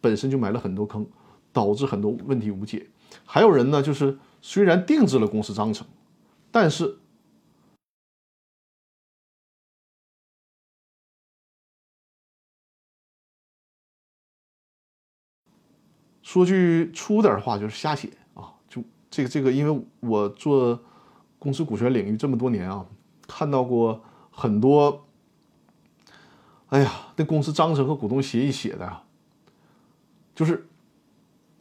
[0.01, 1.07] 本身就埋了很多坑，
[1.53, 2.89] 导致很多问题无解。
[3.25, 5.87] 还有人呢，就是虽然定制了公司章程，
[6.51, 6.99] 但是
[16.23, 18.55] 说句粗点的话，就是瞎写啊！
[18.69, 20.83] 就这个这个，因为我做
[21.39, 22.87] 公司股权领域这么多年啊。
[23.27, 25.07] 看到过很多，
[26.69, 29.03] 哎呀，那公司章程和股东协议写的呀，
[30.35, 30.67] 就是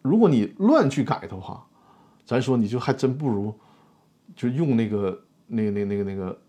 [0.08, 1.66] 如果你乱去改的话，
[2.26, 3.54] 咱说你就还真不如
[4.36, 6.40] 就用那个那那那个那个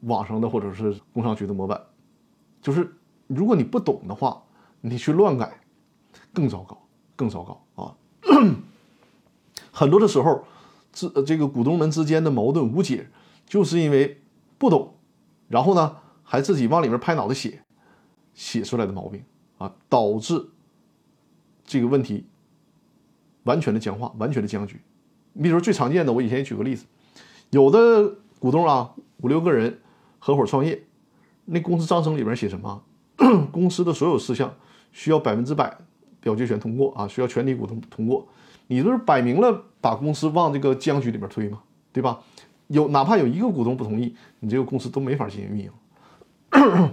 [0.00, 1.80] 网上的或者是工商局的模板，
[2.62, 4.42] 就是如果你不懂的话，
[4.80, 5.60] 你去乱改
[6.32, 6.80] 更糟糕，
[7.14, 7.96] 更糟糕啊！
[9.70, 10.44] 很多的时候，
[10.92, 13.08] 这这个股东们之间的矛盾无解，
[13.46, 14.22] 就是因为。
[14.58, 14.94] 不懂，
[15.48, 17.62] 然后呢，还自己往里面拍脑袋写，
[18.32, 19.22] 写出来的毛病
[19.58, 20.48] 啊，导致
[21.62, 22.24] 这个问题
[23.46, 24.78] 完全的僵化，完全的僵局。
[25.32, 26.84] 你比如说最常见的，我以前也举个例子，
[27.50, 29.80] 有的股东啊，五六个人
[30.18, 30.82] 合伙创业，
[31.46, 32.82] 那公司章程里边写什么？
[33.50, 34.54] 公司的所有事项
[34.92, 35.74] 需要百分之百
[36.20, 38.26] 表决权通过啊，需要全体股东通过。
[38.66, 42.20] 你这是摆明了把公司往这个僵局里边推嘛，对吧？
[42.66, 45.70] 有哪怕有一个股东不同意，你这个公司都没法进行运营。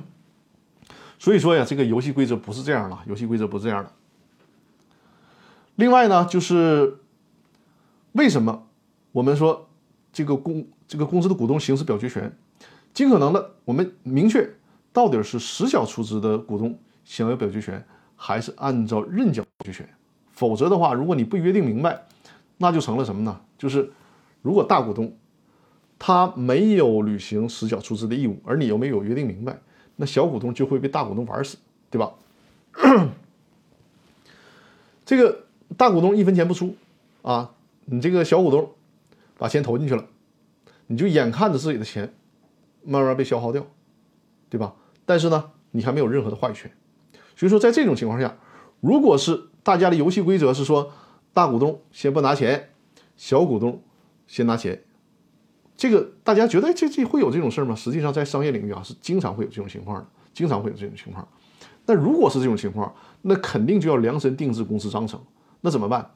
[1.17, 3.91] 所以说呀，这个游戏规则不是这样的，游戏规则不是这样的。
[5.75, 6.99] 另外呢，就是
[8.13, 8.67] 为什么
[9.11, 9.69] 我们说
[10.11, 12.35] 这个公这个公司的股东行使表决权，
[12.93, 14.47] 尽可能的我们明确
[14.91, 17.83] 到底是实缴出资的股东享有表决权，
[18.15, 19.89] 还是按照认缴表决权。
[20.31, 22.05] 否则的话，如果你不约定明白，
[22.57, 23.41] 那就成了什么呢？
[23.57, 23.91] 就是
[24.41, 25.15] 如果大股东
[25.97, 29.59] 他没有履行实缴出资的义务，而你又没有约定明白，
[29.95, 31.57] 那小股东就会被大股东玩死，
[31.89, 32.11] 对吧？
[35.05, 35.43] 这个
[35.77, 36.75] 大股东一分钱不出
[37.21, 37.51] 啊，
[37.85, 38.71] 你这个小股东
[39.37, 40.05] 把钱投进去了，
[40.87, 42.13] 你就眼看着自己的钱
[42.83, 43.65] 慢慢被消耗掉，
[44.49, 44.75] 对吧？
[45.05, 46.71] 但是呢，你还没有任何的话语权。
[47.35, 48.37] 所以说，在这种情况下，
[48.79, 50.91] 如果是大家的游戏规则是说，
[51.33, 52.69] 大股东先不拿钱，
[53.17, 53.81] 小股东
[54.27, 54.83] 先拿钱，
[55.75, 57.75] 这个大家觉得这这会有这种事儿吗？
[57.75, 61.27] 实际上，在商业领域啊，是经常会有这种情况的，经常会有这种情况。
[61.85, 65.19] 那如果是这种情况，那肯定就要量身定制公司章程。
[65.65, 66.11] 那怎么办？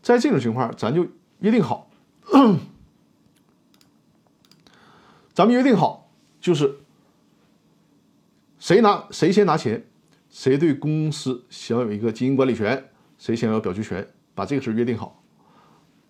[0.00, 1.08] 在这种情况，咱就
[1.40, 1.90] 约定好，
[5.34, 6.08] 咱们约定好，
[6.40, 6.78] 就是
[8.60, 9.84] 谁拿谁先拿钱，
[10.30, 15.20] 谁对公司享有一个经营管理权，谁享有表决权，把这个事约定好。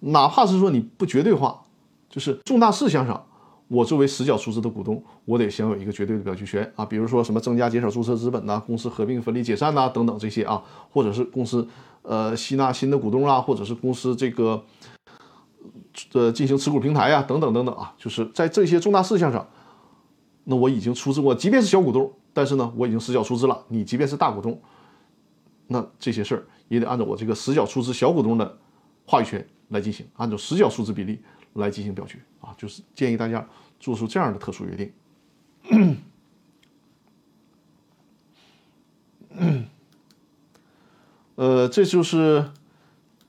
[0.01, 1.65] 哪怕是说你不绝对化，
[2.11, 3.26] 就是重大事项上。
[3.69, 11.67] 我作为实缴出资的股东，我得享有一个绝对的表决权啊，比如说什么增加、减少注册资本呐，公司合并、分离、解散呐，等等这些啊，或者是公司
[12.03, 14.63] 呃吸纳新的股东啊，或者是公司这个
[16.13, 19.45] 呃进行持股平台呀，等等等等啊，就是在这些重大事项上，
[20.45, 23.65] 那我已经出资过，即便是小股东，但是呢，我已经实缴出资了。
[23.67, 24.61] 你即便是大股东，
[25.67, 28.59] 那这些事儿也得按照我这个实缴出资小股东的
[29.05, 31.19] 话语权来进行，按照实缴出资比例。
[31.57, 34.93] 来进行表决啊，就是建议大家做出这样的特殊约定。
[41.35, 42.51] 呃，这就是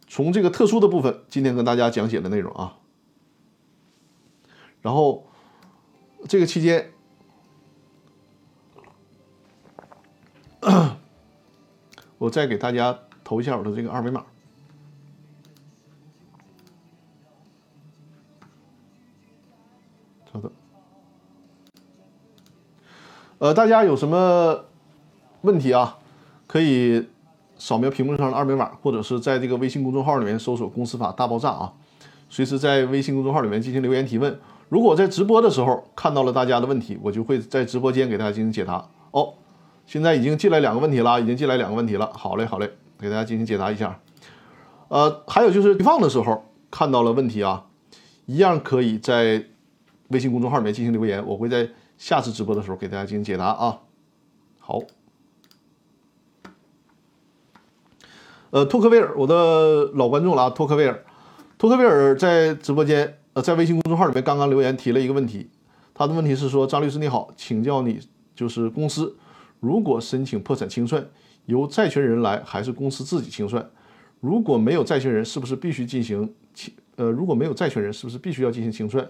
[0.08, 2.78] 从这个特殊的部分今天跟大家讲解的内容啊。
[4.82, 5.28] 然后
[6.30, 6.94] 这个期间，
[12.18, 14.26] 我再给大家投一下我的这个二维码。
[23.40, 24.66] 呃，大家有什么
[25.42, 26.00] 问题啊？
[26.48, 27.06] 可以
[27.56, 31.72] 扫描屏幕上的二维码，或者是在这个微信公众号里面搜索“公司法大爆炸”啊，
[32.30, 34.40] 随时在微信公众号里面进行留言提问。
[34.70, 38.84] 如果在直播的时候看到了大家的问题，我就会在直播间给大家进行解答。
[39.12, 39.36] 哦，
[39.86, 42.10] 现在已经进来两个问题了，已经进来两个问题了。
[42.14, 44.00] 好嘞，好嘞，给大家进行解答一下。
[44.88, 47.66] 呃，还有就是放的时候看到了问题啊，
[48.26, 49.46] 一样可以在
[50.08, 51.70] 微信公众号里面进行留言，我会在。
[51.98, 53.80] 下次直播的时候给大家进行解答啊。
[54.60, 54.82] 好，
[58.50, 60.50] 呃，托克维尔，我的老观众了啊。
[60.50, 61.04] 托克维尔，
[61.58, 65.50] 托克维尔在直播间，呃，在微信公众号里面刚刚留言提了一个问题。
[65.94, 68.00] 他的问题是说：张律师你好，请教你，
[68.36, 69.18] 就是公司
[69.60, 71.08] 如果申请破产清算，
[71.46, 73.68] 由债权人来还是公司自己清算？
[74.20, 76.74] 如果没有债权人，是不是必须进行清？
[76.98, 79.08] 呃，如果没有债权人，是不是必须要进行清算？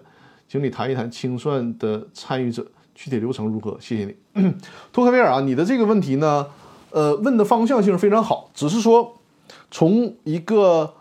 [0.47, 2.65] 请你谈一谈清算的参与者。
[2.97, 3.77] 具体流程如何？
[3.79, 4.51] 谢谢你，
[4.91, 6.47] 托克维尔啊，你的这个问题呢，
[6.89, 9.15] 呃，问的方向性非常好，只是说
[9.69, 10.91] 从一个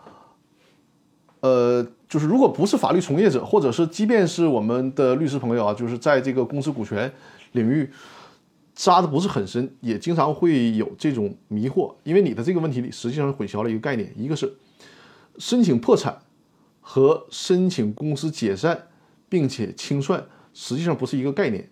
[1.39, 7.11] 呃，就是如果不是法律从业者，或者是即便是我们的律师朋友啊，就是在这个公司股权
[7.53, 7.89] 领域
[8.75, 14.55] 扎的不是很深，也经常会有这种迷惑，因为你的这个问题里实际上混淆了一个概念，一个是
[15.39, 16.15] 申请破产
[16.79, 18.89] 和申请公司解散
[19.27, 21.67] 并且清算实际上不是一个概念。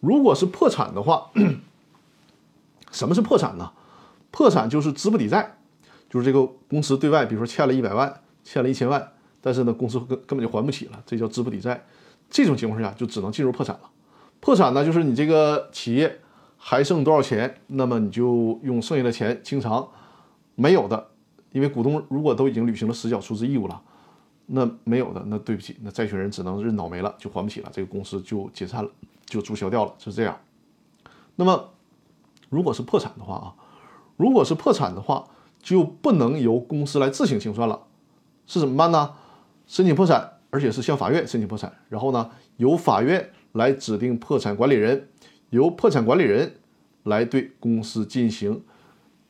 [0.00, 1.30] 如果是破产的话，
[2.90, 3.70] 什么是破产呢？
[4.30, 5.56] 破产就是资不抵债，
[6.08, 11.84] 就是这个公司对外，比如说欠了一百万，欠了一千万，但是呢，公司根根本就还不起了，这叫资不抵债。
[12.28, 13.90] 这种情况下就只能进入破产了。
[14.38, 16.20] 破产呢，就是你这个企业
[16.56, 19.82] 还剩多少钱，那么你就用剩下的钱清偿；
[20.54, 21.08] 没有的，
[21.52, 23.82] 因为股东如果都已经履行了实缴出资义务了，
[24.46, 28.90] 那没有的，那对不起，那债权人只能认倒霉了，就还不起了，这个公司就解散了。
[29.30, 30.38] 就注销掉了，是这样。
[31.36, 31.70] 那么，
[32.50, 33.54] 如果是破产的话啊，
[34.16, 35.26] 如果是破产的话，
[35.62, 37.86] 就不能由公司来自行清算了，
[38.46, 39.14] 是怎么办呢？
[39.66, 45.08] 申请破产，而且是向法院申请破产，然后呢，由法院来指定破产管理人，
[45.50, 46.56] 由破产管理人
[47.04, 48.64] 来对公司进行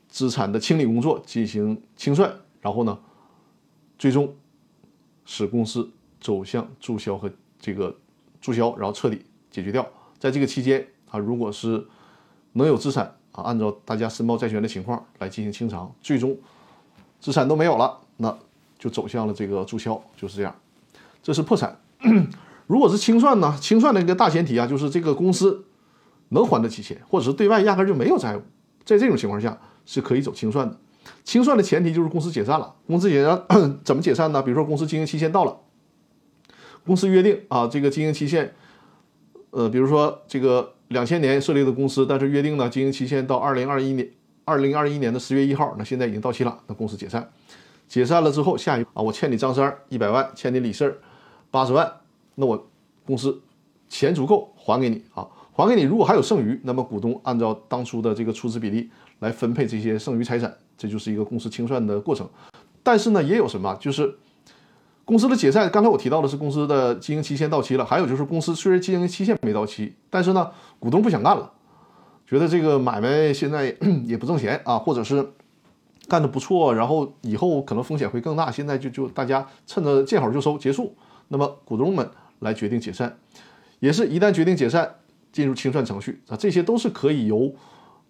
[0.08, 2.98] 资产的清理工作，进行清算，然后呢，
[3.98, 4.34] 最终
[5.26, 7.94] 使公司走向注销和这个
[8.40, 9.22] 注销，然后彻底。
[9.50, 9.86] 解决掉，
[10.18, 11.86] 在这个期间啊，如果是
[12.52, 16.36] 能有资产啊，按照大家申报债权的情况来进行清偿，最终
[17.20, 18.36] 资产都没有了，那
[18.78, 20.54] 就走向了这个注销，就是这样。
[21.22, 21.78] 这是破产。
[22.66, 23.56] 如果是清算呢？
[23.60, 25.64] 清算的一个大前提啊，就是这个公司
[26.30, 28.42] 能还得起钱，或者是对外压根就没有债务。
[28.84, 30.78] 在这种情况下，是可以走清算的。
[31.24, 32.74] 清算的前提就是公司解散了。
[32.86, 33.44] 公司解散
[33.84, 34.42] 怎么解散呢？
[34.42, 35.58] 比如说公司经营期限到了，
[36.86, 38.54] 公司约定啊，这个经营期限，
[39.50, 44.08] 呃，比如说这个两千年设立的公司，但是约定呢经营期限到二零二一年
[44.44, 47.30] 二零二一年的十月一号，那现在已经到期了，那公司解散。
[47.88, 51.00] 解散了之后，下一步啊，我欠你张三一百万，欠你李四
[51.50, 51.92] 八十万，
[52.36, 52.68] 那我
[53.04, 53.40] 公司
[53.88, 55.82] 钱足够还给你啊，还给你。
[55.82, 58.88] 如果还有剩余，那么股东按照当初的这个出资比例
[59.18, 62.28] 来分配这些剩余财产，这就是一个公司清算的过程。
[62.84, 64.14] 但是呢，也有什么，就是
[65.10, 65.68] 公司的解散。
[65.70, 70.48] 刚才我提到的是公司的经营期限到期了，还有就是公司虽然经营期限没到期，但是呢，
[70.78, 71.50] 股东不想干了，
[72.24, 75.32] 觉得这个买卖现在 也不挣钱啊，或者是。
[76.08, 78.50] 干的不错，然后以后可能风险会更大。
[78.50, 80.92] 现在就就大家趁着见好就收，结束。
[81.28, 83.16] 那么股东们来决定解散，
[83.78, 84.96] 也是一旦决定解散，
[85.30, 87.54] 进入清算程序啊，这些都是可以由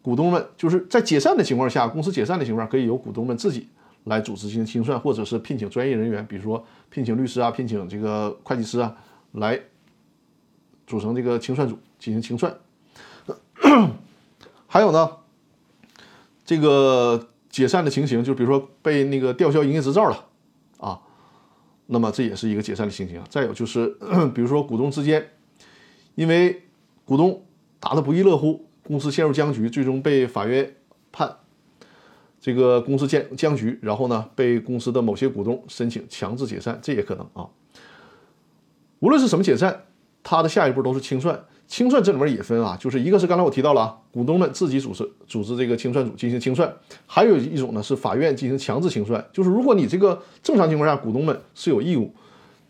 [0.01, 3.69] 股东们就是在解散的情况下，公司解散的情况下，可以由股东们自己
[4.05, 8.97] 来组织进行清算，或者是聘请专业人员，比如说聘请律师啊，聘请这个会计师啊，
[9.33, 9.61] 来
[10.87, 12.55] 组成这个清算组进行清算。
[14.67, 15.11] 还有呢，
[16.45, 17.27] 这个。
[17.51, 20.25] 解散的情形，就比如说被那个吊销营业执照了，
[20.79, 21.01] 啊，
[21.87, 23.21] 那么这也是一个解散的情形。
[23.29, 23.89] 再有就是，
[24.33, 25.31] 比如说股东之间，
[26.15, 26.63] 因为
[27.05, 27.45] 股东
[27.81, 30.77] 打得不亦乐乎，公司陷入僵局，最终被法院
[31.11, 31.39] 判
[32.41, 37.47] 这个公司僵僵局，然后呢，被公司的某些股东申请强制解散，这也可能啊。
[39.01, 39.85] 无论是什么解散，
[40.23, 41.45] 它的下一步都是清算。
[41.67, 46.75] 清算这里面也分啊，就是一个是刚才我提到了啊，股东们自己组织组织这个清算组进行清算，
[47.07, 52.13] 还有一种呢是法院进行强制清算，就是如果你这个正常情况下，股东们是有义务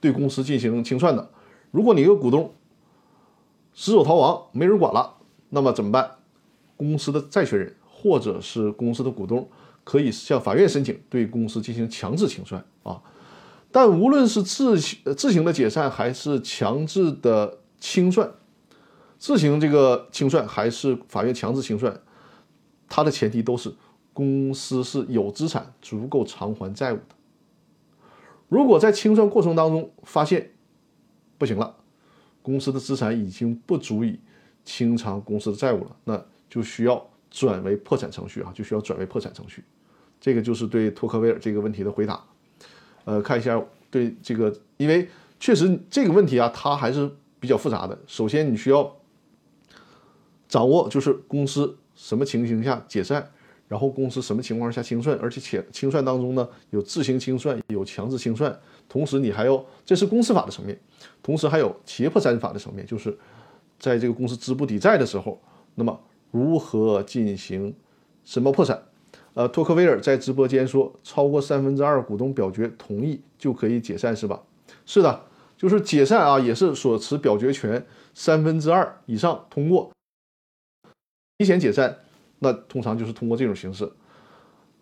[0.00, 1.30] 对公司进行清算的，
[1.70, 2.52] 如果你一个股东
[3.72, 5.14] 失守逃亡，没人管了，
[5.48, 6.10] 那么怎么办？
[6.76, 9.48] 公司的债权人或者是公司的股东
[9.90, 13.02] 可以向法院申请对公司进行强制清算啊。
[13.72, 18.30] 但无论是自行自行的解散还是强制的清算。
[19.18, 22.00] 自行这个清算还是法院强制清算，
[22.88, 23.74] 它的前提都是
[24.12, 27.14] 公司是有资产足够偿还债务的。
[28.48, 30.52] 如果在清算过程当中发现
[31.36, 31.76] 不行了，
[32.42, 34.20] 公司的资产已经不足以
[34.64, 39.62] 清偿公司的债务了，那就需要转为破产程序啊，就需要转为破产程序。
[40.20, 42.22] 这个就是对托克维尔这个问题的回答。
[43.04, 43.60] 呃，看一下
[43.90, 45.08] 对这个，因为
[45.38, 47.98] 确实这个问题啊，它还是比较复杂的。
[48.06, 48.96] 首先，你需要。
[50.48, 53.30] 掌握就是公司什么情形下解散，
[53.68, 58.58] 然后公司什么情况下清算，而且且清算当中呢有自行清算，有强制清算，
[58.88, 60.76] 同时你还要这是公司法的层面，
[61.22, 63.16] 同时还有企业破产法的层面，就是
[63.78, 65.40] 在这个公司资不抵债的时候，
[65.76, 66.00] 那么
[66.32, 67.72] 如何进行
[68.24, 68.82] 申报破产？
[69.34, 74.42] 呃，托克维尔在直播间说，超过三分之二股东表决同意就可以解散是吧？
[74.84, 75.24] 是的，
[75.56, 79.90] 就是解散啊，也是所持表决权三分之二以上通过。
[81.38, 81.98] 提前解散，
[82.40, 83.90] 那通常就是通过这种形式。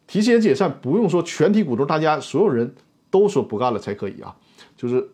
[0.06, 2.74] 提前解散不用说全体股东，大家所有人
[3.10, 4.34] 都说不干了才可以啊，
[4.76, 5.10] 就是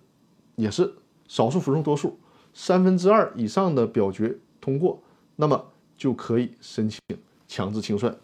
[0.54, 0.94] 也是
[1.26, 2.18] 少数服从多数，
[2.52, 5.02] 三分之二以上的表决通过，
[5.34, 7.00] 那么就可以申请
[7.48, 8.16] 强制清算。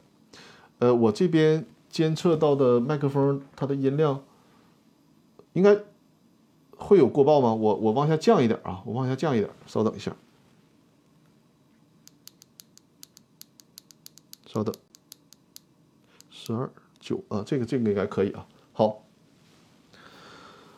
[0.80, 4.24] 呃，我这边监测到的麦克风它的音量
[5.52, 5.78] 应该
[6.76, 7.54] 会有过曝吗？
[7.54, 10.16] 我我往下降一点啊，我往下降一点，稍等一下。
[14.46, 14.74] 稍等，
[16.30, 16.68] 十二
[16.98, 18.46] 九啊，这个这个应该可以啊。
[18.72, 19.04] 好，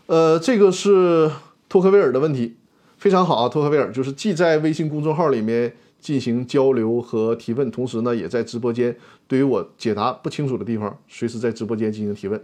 [0.06, 1.30] 呃，这个是
[1.68, 2.56] 托克维尔的问题，
[3.02, 3.48] 非常好啊。
[3.48, 8.96] 托克维尔就是既在微信公众号里面进行交流和提问，同时呢，也在直播间
[9.26, 12.40] 对于我解答不清楚的地方，随时在直播间进行提问。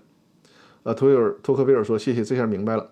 [0.82, 2.90] 呃，托维尔托克维尔说：“谢谢，这下明白了。”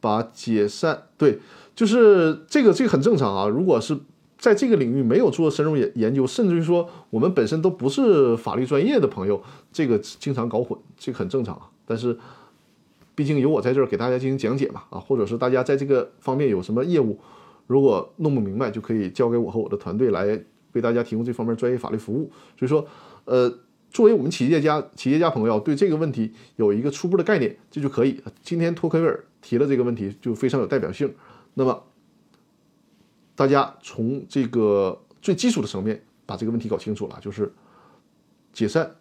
[0.00, 1.38] 把解散对，
[1.76, 3.46] 就是这个这个很正常啊。
[3.46, 3.96] 如果是
[4.38, 11.68] 在这个领域没有做深入研研究，甚至于说我们本身都不是法律专业的朋友，这个经常搞混，这个很正常啊。
[11.84, 12.16] 但是，
[13.14, 17.18] 毕竟有我在这儿给大家进行讲解嘛，啊，或者是大家在这个方面有什么业务，
[17.66, 20.40] 如果弄不明白，就可以交给我和我的团队来
[20.72, 22.30] 为大家提供这方面专业法律服务。
[22.58, 22.86] 所以说，
[23.24, 23.52] 呃，
[23.90, 28.22] 作为我们企业家企业家朋友对这个问题有一个初步的概念，这就可以。
[28.42, 31.14] 今天托克维尔提了这个问题，就非常有代表性。
[31.54, 31.84] 那么。
[33.34, 37.50] 大家从这个最基础的层面把这个问题搞清楚了，就是
[38.52, 38.94] 解散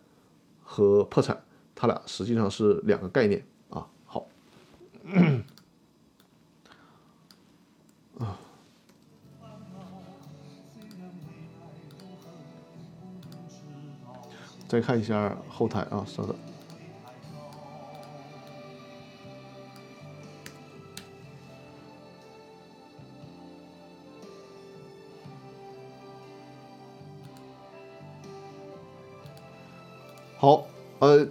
[0.63, 1.43] 和破产，
[1.75, 3.43] 它俩实际上是两个概念。
[5.03, 5.43] 嗯
[14.67, 16.33] 再看一下后台啊，稍等。
[30.37, 30.65] 好，
[30.99, 31.27] 呃，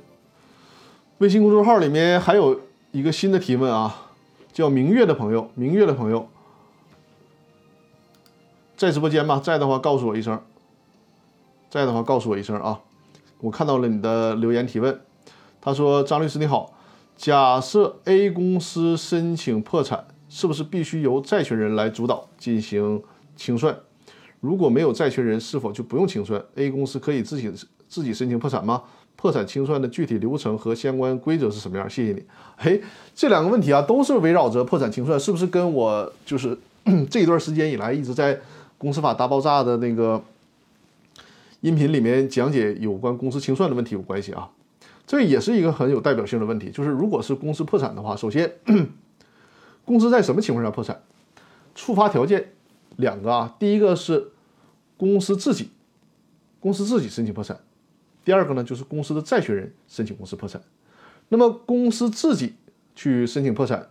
[1.19, 2.61] 微信公众号里面还有
[2.93, 4.09] 一个新的提问啊，
[4.53, 6.29] 叫明月的朋友，明月的朋友
[8.77, 9.41] 在直播间吗？
[9.43, 10.43] 在的话告诉我一声，
[11.69, 12.81] 在的话告诉我一声啊，
[13.39, 15.01] 我看到了你的留言提问。
[15.61, 16.73] 他说：“张律师你好，
[17.17, 23.01] 假设 A 公司申请破产，是不是必须由债权人来主导进行
[23.37, 23.79] 清算？
[24.41, 27.53] 如果没有债权人，是否就不用清算？A 公司可以自己
[27.87, 28.83] 自己申请破产吗？”
[29.21, 31.89] 破产清算的具体流程和相关规则是什么样？
[31.91, 32.25] 谢谢你。
[32.57, 32.83] 嘿，
[33.15, 36.57] 这两个问题啊，都是围绕着破产清算，是不是跟我就是
[37.11, 38.41] 这一段时间以来一直在
[38.79, 40.23] 公司法大爆炸的那个
[41.61, 44.49] 音频里面讲解有关公司清算的问题有关系啊？
[45.07, 48.51] 这也是一个很有代表性的问题，就是如果是公司破产的话，首先
[49.85, 50.99] 公司在什么情况下破产？
[51.75, 52.53] 触发条件
[52.97, 54.31] 两个啊，第一个是
[54.97, 55.69] 公司自己，
[56.59, 57.61] 公司自己申请破产。
[58.25, 60.61] 第二个呢，就是公司的债权人申请公司破产。
[61.29, 62.55] 那么公司自己
[62.95, 63.89] 去申请破产，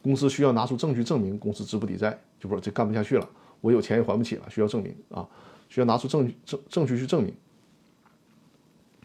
[0.00, 3.28] 公司需要拿出证据证明公司资不抵债，就不这干不下去了，
[3.60, 5.28] 我有钱也还不起了，需要证明啊，
[5.68, 7.34] 需要拿出证据证证据去证明。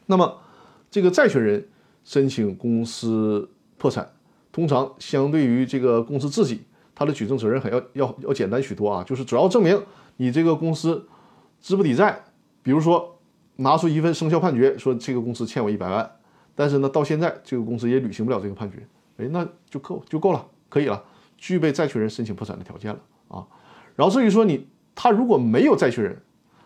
[0.06, 0.40] 那么
[0.90, 1.68] 这个债权人
[2.06, 4.14] 申请公司破产，
[4.52, 6.62] 通常相对于这个公司自己，
[6.96, 9.84] 他的举证责任还要要要简单许多啊，就是主要证明
[10.18, 11.08] 你这个公司
[11.60, 12.24] 资不抵债，
[12.64, 13.18] 比如说。
[13.62, 16.12] 拿出一份生效判决，说这个公司欠我一百万，
[16.56, 18.78] 但是呢，到现在这个公司也履行不了这个判决，
[19.18, 21.04] 哎，那就够就够了，可以了，
[21.38, 23.46] 具备债权人申请破产的条件了啊。
[23.96, 26.22] 然后至于说你他如果没有债权人，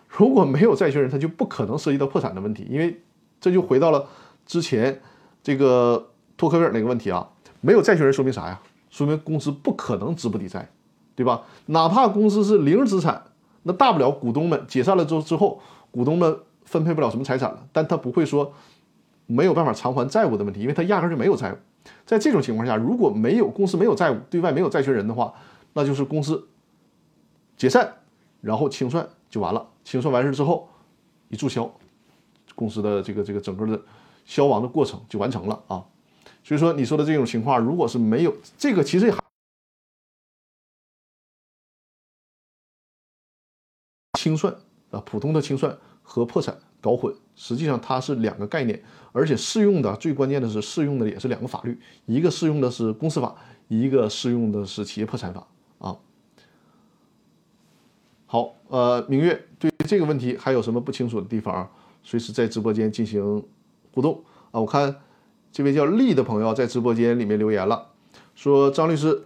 [0.08, 3.02] 如果没有债权人，他就不可能涉及到破产的问题，因为
[3.42, 4.08] 这就回到了
[4.46, 5.02] 之前
[5.44, 7.30] 这个托克维尔那个问题啊，
[7.60, 8.62] 没有债权人说明啥呀？
[8.90, 10.72] 说明公司不可能资不抵债，
[11.14, 11.44] 对吧？
[11.66, 13.26] 哪怕公司是零资产，
[13.64, 16.40] 那大不了股东们解散了之之后，股东们。
[16.66, 18.54] 分配不了什么财产了，但他不会说
[19.26, 21.58] 没有办法偿还债务的问题，因为他压根就没有债务。
[22.06, 25.34] 在这种情况下，如果没有公司没有债务，对外没有债权人的话，
[25.74, 26.48] 那就是公司
[27.56, 27.98] 解散，
[28.42, 29.70] 然后清算就完了。
[29.84, 30.68] 清算完事之后
[31.30, 31.72] 一注销，
[32.56, 33.80] 公司的这个这个整个的
[34.26, 35.86] 消亡的过程就完成了啊。
[36.44, 39.20] 所以说你说的这种情况，如果是没有这个，其实还
[44.18, 44.56] 清算
[44.90, 45.78] 啊，普通的清算。
[46.06, 48.82] 和破产搞混，实际上它是两个概念，
[49.12, 53.36] 而且适用的最关键的是适用的也是两个法律，一个适用的是公司法，
[53.68, 55.48] 一个适用的是企业破产法
[55.80, 55.98] 啊。
[58.28, 61.70] 好，呃，明月对这个问题还有什么不清楚的地方，
[62.04, 63.44] 随时在直播间进行
[63.92, 64.62] 互动啊。
[64.62, 64.96] 我看
[65.52, 67.88] 这位叫丽的朋友在直播间里面留言了，
[68.36, 69.26] 说张律师，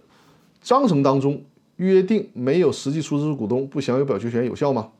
[0.62, 1.44] 章程当中
[1.76, 4.92] 约定没有实际出资股东不享有表决权有效吗？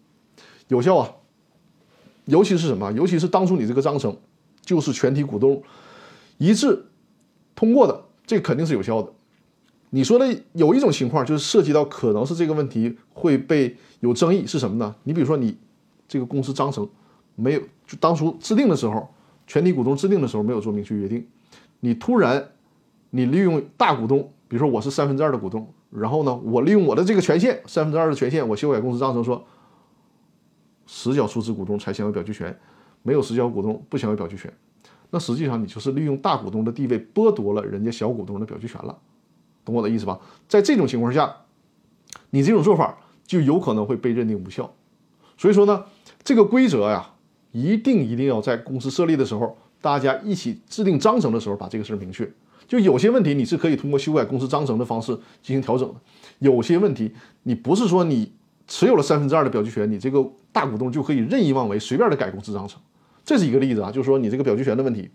[0.68, 1.10] 有效啊。
[2.30, 2.90] 尤其是什么？
[2.92, 4.16] 尤其是当初你这个章程
[4.62, 5.60] 就是全体股东
[6.38, 6.86] 一致
[7.54, 9.12] 通过的，这肯定是有效的。
[9.90, 14.94] 你说的有一种情况就是涉及到可能是这个问题会被有争议，是什么呢？
[15.02, 15.56] 你比如说你
[16.06, 16.88] 这个公司章程
[17.34, 19.08] 没有就当初制定的时候，
[19.48, 21.26] 全体股东制定的时候没有做明确约定，
[21.80, 22.50] 你突然
[23.10, 29.44] 你利用大股东，比如说我是三分之二的股东，然后呢，我利用我的这个权限三分之二的权限，我修改公司章程说。
[30.92, 32.58] 实缴出资股东才享有表决权，
[33.04, 34.52] 没有实缴股东不享有表决权。
[35.10, 38.98] 那实际上你就是利用大股东的地位剥夺了人家小股东的表决权了，
[39.64, 40.18] 懂我的意思吧？
[40.48, 41.32] 在这种情况下，
[42.30, 44.74] 你这种做法就有可能会被认定无效。
[45.38, 45.84] 所以说呢，
[46.24, 47.12] 这个规则呀，
[47.52, 52.28] 一定一定要在公司设立的时候，大家一起制定章程的时候把这个事儿明确。
[52.66, 55.94] 就有些问题你是可以通过修改公司章程的方式进行调整的，
[56.40, 57.14] 有些问题
[57.44, 58.32] 你不是说你。
[58.72, 62.80] 持有了三分之二的表决权，你这个大股东就可以任意妄为，随便的改公司章程。
[63.24, 65.08] 这是一个例子啊，就是说你这个表决权的问题，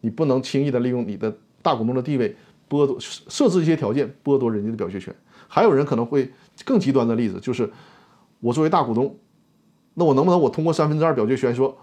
[0.00, 2.34] 你不能轻易的利用你的大股东的地位
[2.68, 5.14] 剥夺、设置一些条件剥夺人家的表决权。
[5.46, 6.32] 还有人可能会
[6.64, 7.70] 更极端的例子，就是
[8.40, 9.14] 我作为大股东，
[9.94, 11.76] 那我能不能我通过三分之二表决权说，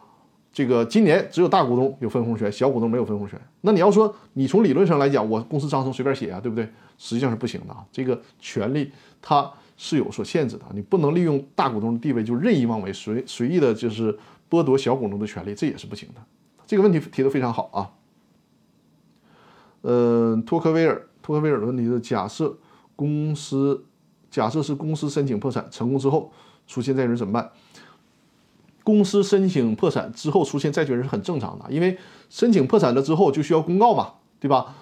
[0.51, 3.39] 这个今年只有大股东有分红权，小股东没有分红权？
[3.61, 6.67] 那你要说你从理论上来讲，我公司章程随便写啊，对不对？
[6.97, 8.91] 实际上是不行的啊，这个权利
[9.21, 9.51] 它。
[9.77, 14.17] 是有所限制的，你不能利用大股东的地位就任意妄为，随随意的就是
[14.49, 16.21] 剥夺小股东的权利，这也是不行的。
[16.65, 17.91] 这个问题提得非常好啊。
[19.81, 22.57] 嗯，托克维尔，托克维尔的问题是：假设
[22.95, 23.85] 公司，
[24.31, 26.31] 假设是公司申请破产成功之后
[26.65, 27.51] 出现债权人怎么办？
[28.83, 31.97] 公司申请破产之后出现债权人是很正常的，因为
[32.29, 34.75] 申请破产了之后就需要公告嘛，对吧？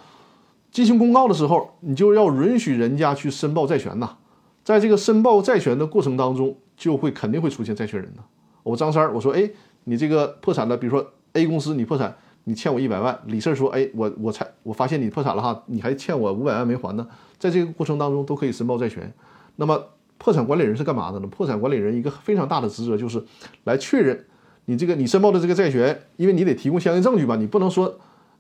[0.71, 4.17] 进行公告的时候，你就要允许人家去申报债权呐。
[4.63, 8.21] 在这个申报债权的过程当中，就会肯定会出现债权人的。
[8.63, 9.49] 我张三儿，我说，哎，
[9.83, 13.19] 你这个破产了，比如说 A 公司你破产，你欠我一百万。
[13.25, 17.05] 李四说，哎，我我才我发现你破产了哈，你还欠我五百万没还呢。
[17.37, 19.13] 在这个过程当中都可以申报债权。
[19.57, 19.77] 那么
[20.17, 21.27] 破产管理人是干嘛的呢？
[21.27, 23.21] 破产管理人一个非常大的职责就是
[23.65, 24.25] 来确认
[24.63, 27.93] 你这个你申报的这个债权，因为你得提供相应证据吧，你不能说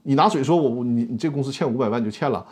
[0.03, 2.45] 你拿嘴说我你你这公司欠五百万就欠了。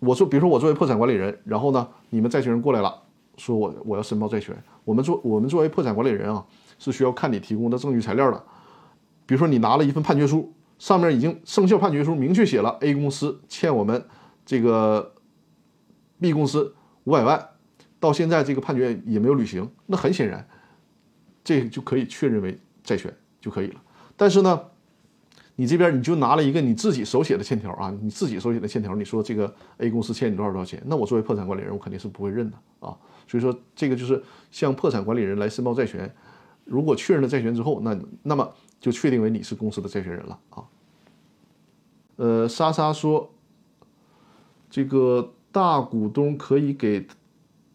[0.00, 3.02] 我说，比如说我作为破产管理人，然后呢，你们债权人过来了，
[3.36, 4.56] 说我我要申报债权。
[4.84, 6.44] 我们做我们作为破产管理人啊，
[6.78, 8.42] 是需要看你提供的证据材料的。
[9.26, 14.02] 比如说你拿了一份判决书，上面已经生效判决书明确写了 A 公司欠我们
[14.46, 15.12] 这个
[16.18, 16.74] B 公司
[17.04, 17.48] 五百万，
[18.00, 20.48] 到现在这个判决也没有履行，那很显然，
[21.44, 23.80] 这就可以确认为债权就可以了。
[24.16, 24.60] 但是呢？
[25.60, 30.82] 你这边你就拿了一个你自己手写的欠条啊，你自己手写的欠条，你说这个 A 公司欠你多少多少钱？
[30.86, 32.96] 那我作为破产管理人，我肯定是不会认的啊。
[33.28, 36.10] 所以说这个就是向破产管理人来申报债权，
[36.64, 38.50] 如果确认了债权之后，那那么
[38.80, 40.64] 就确定为你是公司的债权人了啊。
[42.16, 43.30] 呃，莎莎说，
[44.70, 47.06] 这个大股东可以给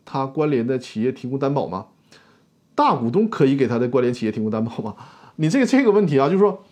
[0.03, 1.85] 他关联的企业提供担保吗？
[2.73, 4.95] 大股东可以给他的关联企业提供担保吗？
[5.35, 6.64] 你这个这个问题啊，就是说。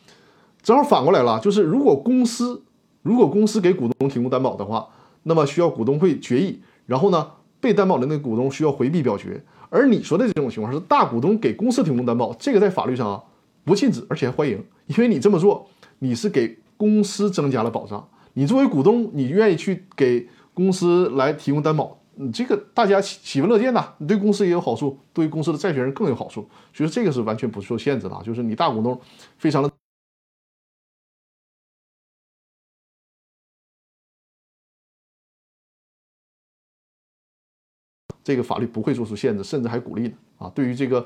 [0.64, 2.64] 正好反过来了，就是如果公司
[3.02, 4.88] 如果公司给股东提供担保的话，
[5.24, 9.44] 那么需要股东会决议，然后呢，被担保的那个股东需要回避表决。
[9.70, 13.22] 而你说的这种情况是大股东给公司提供担保，这个在法律上啊
[13.66, 15.68] 不禁止，而且还欢迎，因为你这么做，
[16.00, 18.08] 你是给公司增加了保障。
[18.34, 26.48] 你作为股东，你愿意去给公司来提供担保，你这个大家喜喜闻乐见呐，你对公司也有好处，对公司的债权人更有好处。
[26.74, 28.98] 所以这个是完全不受限制的，就是你大股东
[29.38, 29.70] 非常的。
[38.24, 40.52] 这个法律不会做出限制，甚至还鼓励呢啊！
[40.56, 41.06] 对于这个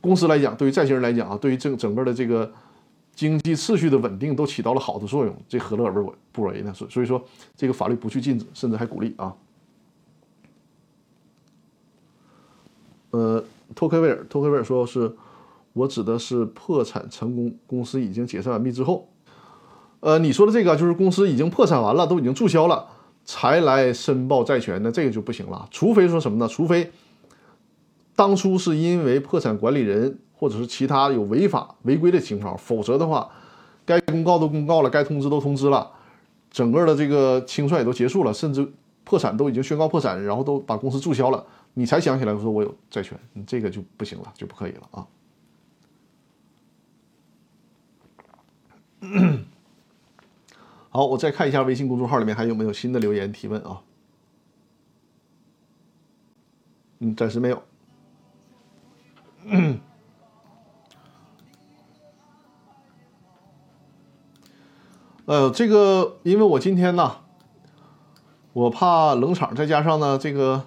[0.00, 2.52] 公司来讲，对于债权人来讲啊，对于整整个的这个
[3.14, 6.72] 经济秩序的稳定都起到了好的作用，这何乐而不为呢？
[6.74, 7.22] 所所以说，
[7.56, 9.34] 这个法律不去禁止，甚至还鼓励啊。
[13.12, 13.42] 呃，
[13.74, 15.16] 托克维尔，托克维尔说是，
[15.72, 19.08] 我指的是破产成功，公司已经解散完毕之后。
[20.00, 22.88] 呃，你说的这个就是公司已经破产完了，都已经注销了。
[23.32, 25.68] 才来申报债权那这个就不行了。
[25.70, 26.48] 除非说什么呢？
[26.48, 26.90] 除非
[28.16, 33.30] 当初是因为破产管理人或者是其他有违法违规的情况，否则的话，
[33.86, 35.88] 该公告都公告了，该通知都通知了，
[36.50, 38.68] 整个的这个清算也都结束了，甚至
[39.04, 45.06] 破产都已经宣告破产，然后都把公司注销了，你才想起来说我有债权，你这个就不行了，就不可以了啊。
[50.92, 53.80] 好，我再看一下微信公众号里面还有没有新的留言提问啊？
[56.98, 57.62] 嗯，暂时没有。
[65.26, 67.18] 呃，这个因为我今天呢，
[68.52, 70.66] 我怕冷场，再加上呢，这个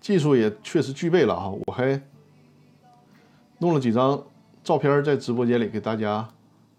[0.00, 2.02] 技术也确实具备了啊，我还
[3.58, 4.24] 弄了几张
[4.64, 6.28] 照片在直播间里给大家。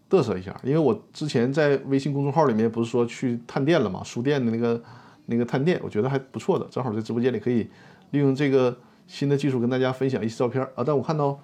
[0.08, 4.82] 嘚瑟一下，因为我之前在微信公众号里面不是说去探店了嘛，书店的那个
[5.26, 7.68] 那个探店，我觉得还不错的，正好在直播间里可以
[8.12, 8.78] 利用这个
[9.08, 10.84] 新的技术跟大家分享一些照片啊。
[10.86, 11.39] 但我看到，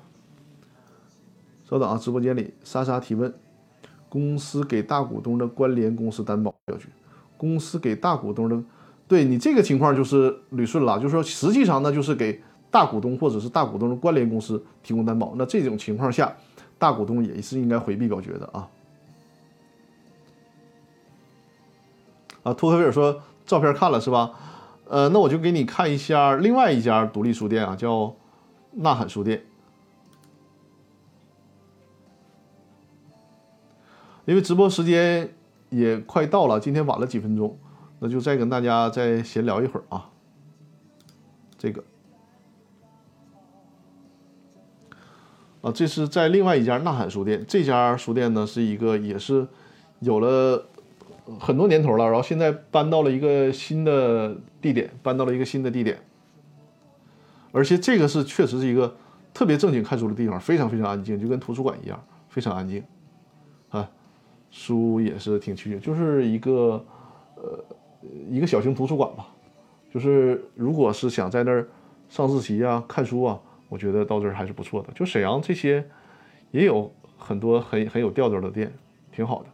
[1.68, 3.34] 稍等啊，直播间里莎莎提问：
[4.08, 6.88] 公司给大股东的关联公司担保要据，
[7.38, 8.64] 公司给大股东的，
[9.08, 12.40] 对你这个情况就是捋顺了，就是说实际上呢就是给
[12.70, 16.32] 大股东或者是大股东的关联公司提供担保，那这种情况下。
[16.82, 18.68] 大股东也是应该回避表决的啊！
[22.42, 24.32] 啊，托克维尔说照片看了是吧？
[24.90, 28.16] 呃，那我就给你看一下另外一家独立书店啊，叫
[28.72, 29.44] 呐喊书店。
[34.26, 35.36] 因为直播时间
[35.70, 37.60] 也快到了，今天晚了几分钟，
[38.00, 40.10] 那就再跟大家再闲聊一会儿啊。
[41.60, 41.84] 这个。
[45.62, 47.46] 啊，这是在另外一家呐喊书店。
[47.48, 49.46] 这家书店呢，是一个也是
[50.00, 50.66] 有了
[51.40, 56.00] 很多年头了，然后现在搬到了一个新的地点，搬到了一个新的地点。
[57.52, 58.96] 而且这个是确实是一个
[59.36, 62.84] 特别正经看书的地方，非常非常安静，就跟图书馆一样，非常安静。
[63.70, 63.88] 啊，
[64.50, 66.84] 书也是挺齐全，就是一个
[67.36, 67.64] 呃
[68.32, 69.28] 一个小型图书馆吧。
[69.94, 71.68] 就是如果是想在那儿
[72.10, 73.40] 上自习啊、看书啊。
[73.72, 74.92] 我觉得到这儿还是不错的。
[74.94, 75.88] 就沈阳这些
[76.52, 78.70] 也有很多很很有调调的店，
[79.14, 79.46] 挺好的。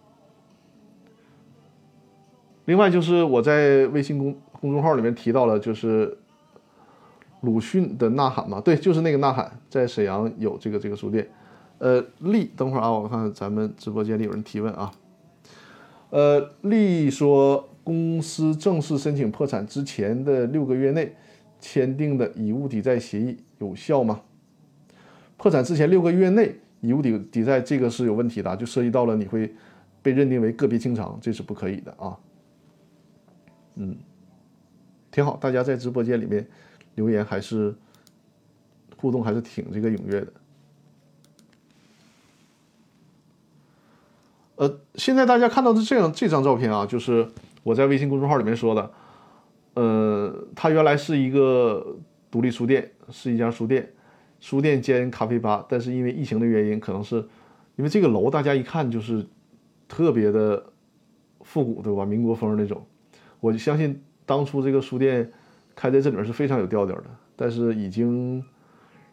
[2.65, 6.17] 另外就是我在微信公公众号里面提到了，就是
[7.41, 11.29] 鲁迅的《呐喊》嘛，对，就是那个《呐喊》，在沈阳有这个这个书店。
[11.77, 14.91] 呃，丽，等会儿啊，我看咱们直播间里有人提问啊。
[16.09, 21.15] 呃，丽说，公司正式申请破产之前的六个月内
[21.59, 24.21] 签订的以物抵债协议有效吗？
[25.37, 29.53] 破产之前六个月内以物抵抵债，这个是有问题的，就涉及到了你会
[30.01, 32.17] 被认定为个别清偿，这是不可以的啊。
[33.75, 33.95] 嗯，
[35.11, 36.47] 挺好，大家在直播间里面
[36.95, 37.75] 留言还是
[38.95, 40.33] 互动还是挺这个踊跃的。
[44.55, 47.29] 呃，现在大家看到的这样这张照片啊，就是
[47.61, 48.91] 我在微信公众号里面说的，
[49.77, 51.95] 呃，它原来是一个
[52.31, 53.87] 独立书店，是一家书店，
[54.39, 57.17] 书店兼咖啡吧，但是因为疫情的原因，可能是
[57.75, 59.23] 因为这个楼大家一看就是
[59.87, 60.65] 特别的
[61.41, 62.03] 复古，对吧？
[62.03, 62.83] 民国风那种。
[63.39, 65.31] 我就相信当初这个书店
[65.75, 67.05] 开在这里面是非常有调调的，
[67.35, 68.43] 但是已经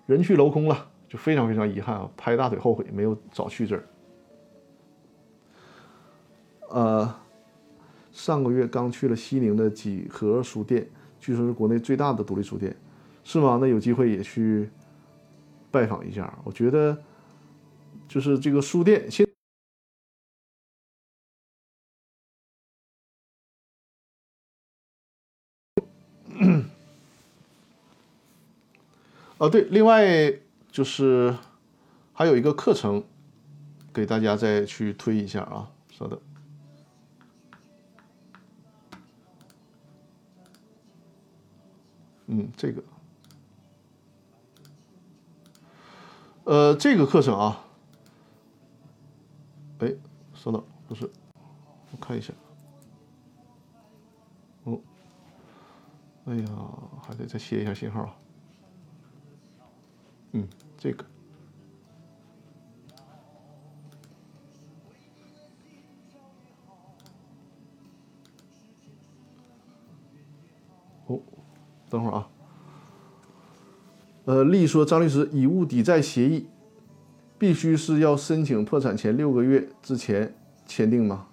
[0.07, 2.11] 人去楼空了，就非常非常遗憾啊！
[2.17, 3.85] 拍大腿后悔没有早去这儿。
[6.71, 7.15] 呃，
[8.15, 10.89] 上个月刚去了西宁的几何书店，
[11.19, 12.75] 据说是国内最大的独立书店，
[13.25, 13.59] 是吗？
[13.61, 14.71] 那有机会也去
[15.73, 16.33] 拜访一下。
[16.45, 17.03] 我觉得
[18.09, 19.27] 就是这个书店现。
[29.39, 30.33] 哦，对，另外
[30.71, 31.37] 就是
[32.13, 33.03] 还有一个课程，
[33.93, 36.19] 给大家再去推一下啊，稍等。
[42.27, 42.83] 嗯，这个，
[46.45, 47.65] 呃，这个课程啊，
[49.81, 49.95] 哎，
[50.35, 51.11] 稍等，不是，
[51.91, 52.33] 我看一下。
[54.65, 54.81] 哦，
[56.25, 56.47] 哎呀，
[57.03, 58.17] 还得再切一下信号。
[60.33, 60.49] 嗯，
[60.79, 61.05] 这个。
[71.95, 72.29] 等会儿啊。
[74.25, 76.49] 呃，丽说张律师，以物抵债协议
[77.39, 80.35] 必须是要申请破产前六个月之前
[80.67, 81.27] 签订吗？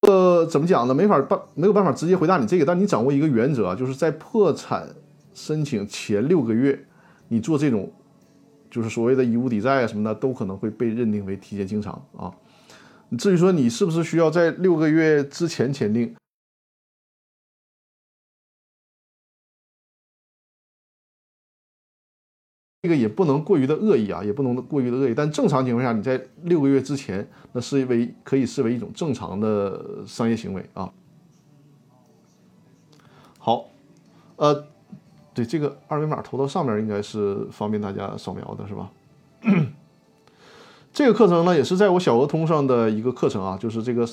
[0.00, 0.94] 呃，怎么讲呢？
[0.94, 2.64] 没法办，没有办法直接回答你这个。
[2.64, 4.88] 但你掌握一个原则，就是在破产
[5.32, 6.86] 申请前六个月。
[7.28, 7.92] 你做这种，
[8.70, 12.32] 就是所谓的以物抵债啊什么的，都可能会被认定为提前清偿啊。
[13.18, 16.14] 至于说你是不是需要在六个月之前签订，
[22.88, 25.14] 这个也不能过于的恶意啊，也不能过于的恶意。
[25.14, 30.90] 但正常情况下，你在六个月之前，那视为可以视为一种正常的商业行为啊。
[33.38, 33.66] 好，
[34.36, 34.64] 呃。
[35.34, 38.90] 对这个二维码投到上面，应该是方便大家扫描的，是吧？
[40.92, 44.04] 这个课程呢，也是在我小鹅通上的一个课程啊，就是这个，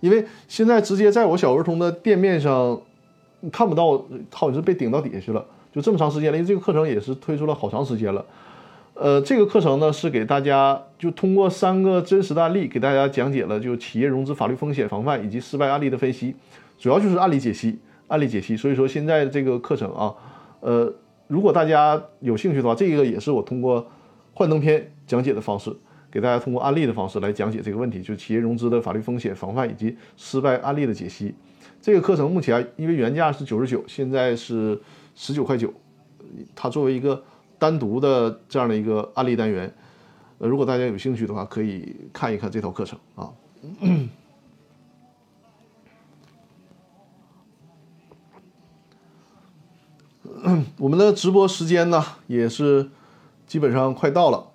[0.00, 2.78] 因为现在直接在我小鹅通的店面上
[3.50, 6.38] 看不到，好像是被顶到底下去了，就这么长时间了。
[6.38, 8.24] 因为这个课程也是推出了好长时间了。
[8.94, 16.36] 呃，这个课程呢，是给大家就通过三个真实的案例给大家讲解了就企业融资法律风险防范以及失败案例的分析，
[16.78, 18.56] 主要就是案例解析，案例解析。
[18.56, 20.14] 所以说现在这个课程啊。
[20.60, 20.90] 呃，
[21.26, 23.86] 如果大家有兴趣的话，这个也是我通过
[24.32, 25.70] 幻灯片讲解的方式，
[26.10, 31.34] 给大家通过案例的方式来讲解这个问题，就企业融资的法律风险防范以及失败案例的解析。
[31.82, 34.80] 这个课程目前因为原价是九十九，现在是
[35.14, 35.72] 十九块九，
[36.54, 37.22] 它作为一个
[37.58, 39.72] 单独的这样的一个案例单元，
[40.38, 43.32] 呃，如果大家有兴趣的话，可以看一看这套课程啊。
[50.76, 52.90] 我们的直播时间呢，也是
[53.46, 54.50] 基本上快到了。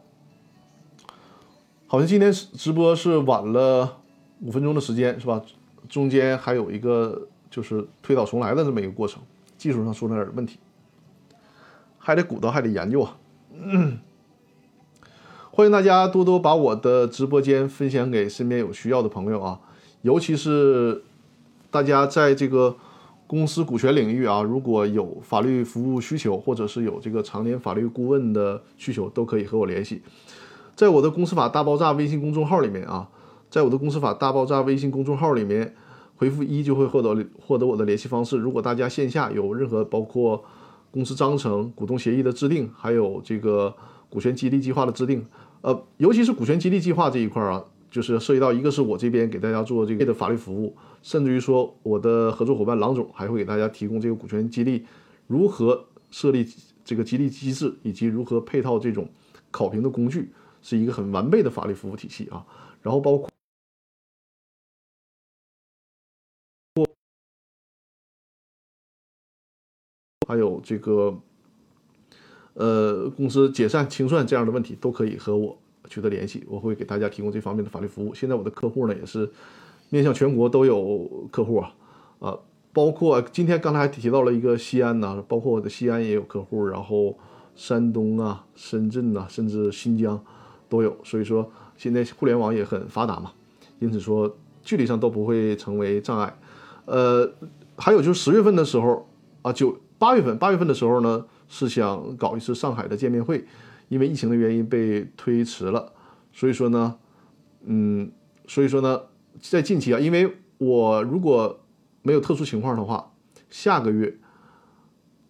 [1.88, 3.98] 好像今天直播是晚了
[4.42, 5.42] 五分钟的时间，是吧？
[5.88, 9.24] 中间还有一个就是推倒重来的这么一个过程，
[9.60, 10.58] 技术上出了点问题，
[12.00, 13.18] 还得鼓捣，还得研究啊。
[15.52, 19.60] 欢迎大家多多把我的直播间分享给身边有需要的朋友啊，
[20.02, 21.04] 尤其是
[21.70, 22.78] 大家在这个。
[23.30, 30.02] 公司股权领域啊，如果有法律服务需求，或者是有这个常年法律顾问的需求，都可以和我联系。
[30.76, 33.08] 在我的公司法大爆炸微信公众号里面啊，
[33.48, 35.76] 在我的公司法大爆炸微信公众号里面
[36.20, 38.38] 回复一就会获得获得我的联系方式。
[38.38, 40.44] 如果大家线下有任何包括
[40.92, 43.74] 公司章程、股东协议的制定，还有这个
[44.10, 45.26] 股权激励计划的制定，
[45.62, 54.84] 呃，尤其是股权激励计划这一块啊，就是涉及到一个是我这边给大家做这个的法律服务，甚至于说我的合作伙伴郎总还会给大家提供这个股权激励
[55.28, 56.46] 如何设立
[56.84, 59.08] 这个激励机制，以及如何配套这种
[59.52, 60.30] 考评的工具，
[60.62, 62.44] 是一个很完备的法律服务体系啊。
[62.82, 63.29] 然后包括。
[70.30, 71.18] 还有这个，
[72.54, 75.58] 呃，公司解散清算这样的问题都可以和我
[75.90, 78.14] 取得联系，我会给大家提供这方面的法律服务。
[78.14, 79.28] 现在我的客户呢也是
[79.90, 81.74] 面向全国都有客户啊，
[82.20, 82.38] 啊，
[82.72, 87.18] 包括今天刚才还提到了一个西安呢，包括我的西安也有客户，然后
[87.56, 90.24] 山东啊、深圳呐，甚至新疆
[90.70, 90.96] 都有。
[91.04, 93.32] 所以说现在互联网也很发达嘛，
[93.80, 96.38] 因此说距离上都不会成为障碍。
[96.86, 97.34] 呃，
[97.78, 99.10] 还有就是十月份的时候
[99.42, 99.76] 啊，就。
[100.00, 103.46] 八月份，八月份的时候呢，是想搞一次上海的见面会，
[103.90, 105.92] 因为疫情的原因被推迟了。
[106.32, 106.98] 所以说呢，
[107.66, 108.10] 嗯，
[108.48, 109.02] 所以说呢，
[109.42, 111.60] 在近期啊，因为我如果
[112.02, 113.14] 没有特殊情况的话，
[113.50, 114.18] 下个月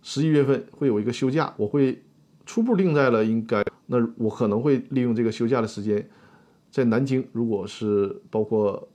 [0.04, 2.04] 十一月份会有一个休假，我会
[2.46, 6.08] 初步定在了应该，那我可能会利用这个休假的时间，
[6.70, 8.88] 在南京，如果是包括。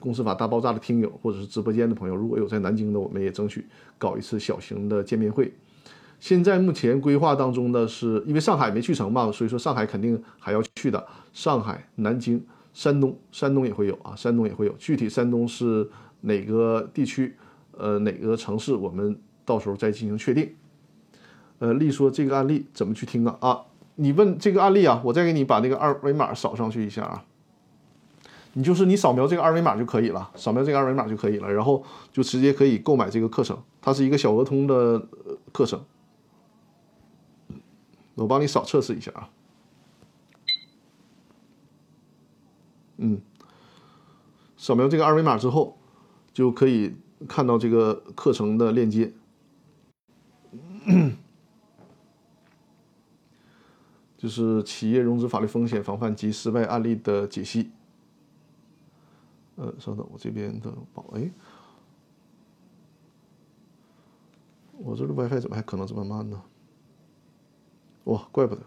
[0.00, 3.64] 公司法大爆炸的听友，或者是直播间的朋友，如果有在南京的，我们也争取
[3.98, 5.52] 搞一次小型的见面会。
[6.18, 11.06] 现在目前规划当中的，是因为上海没去成嘛，所以说上海肯定还要去的。
[11.32, 14.72] 上海、南京、山东，山东也会有啊，山东也会有。
[14.78, 15.88] 具体山东是
[16.22, 17.36] 哪个地区，
[17.78, 20.50] 呃，哪个城市，我们到时候再进行确定。
[21.58, 23.36] 呃，例说这个案例怎么去听啊？
[23.40, 23.60] 啊，
[23.96, 27.24] 你问这个案例啊，我再给你把那个二维码扫上去一下啊。
[28.54, 35.06] 你就是你扫描这个二维码就可以了，扫描这个二维码就可以了，然后就直接可以购买这个课程，它是一个小额通的
[35.52, 35.84] 课程。
[38.16, 39.30] 我帮你扫测试一下啊。
[42.98, 43.20] 嗯，
[44.56, 45.78] 扫描这个二维码之后，
[46.32, 46.96] 就可以
[47.28, 49.12] 看到这个课程的链接，
[54.18, 57.70] 就是企业融资法律风险防范及失败案例的解析。
[59.60, 61.30] 呃，稍等，我这边的宝，哎，
[64.78, 66.42] 我这个 WiFi 怎么还可能这么慢呢？
[68.04, 68.62] 哇，怪不得。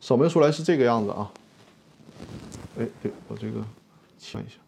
[0.00, 1.30] 扫描出来是这个样子啊。
[2.78, 3.60] 哎，对我这个
[4.32, 4.58] 看一下，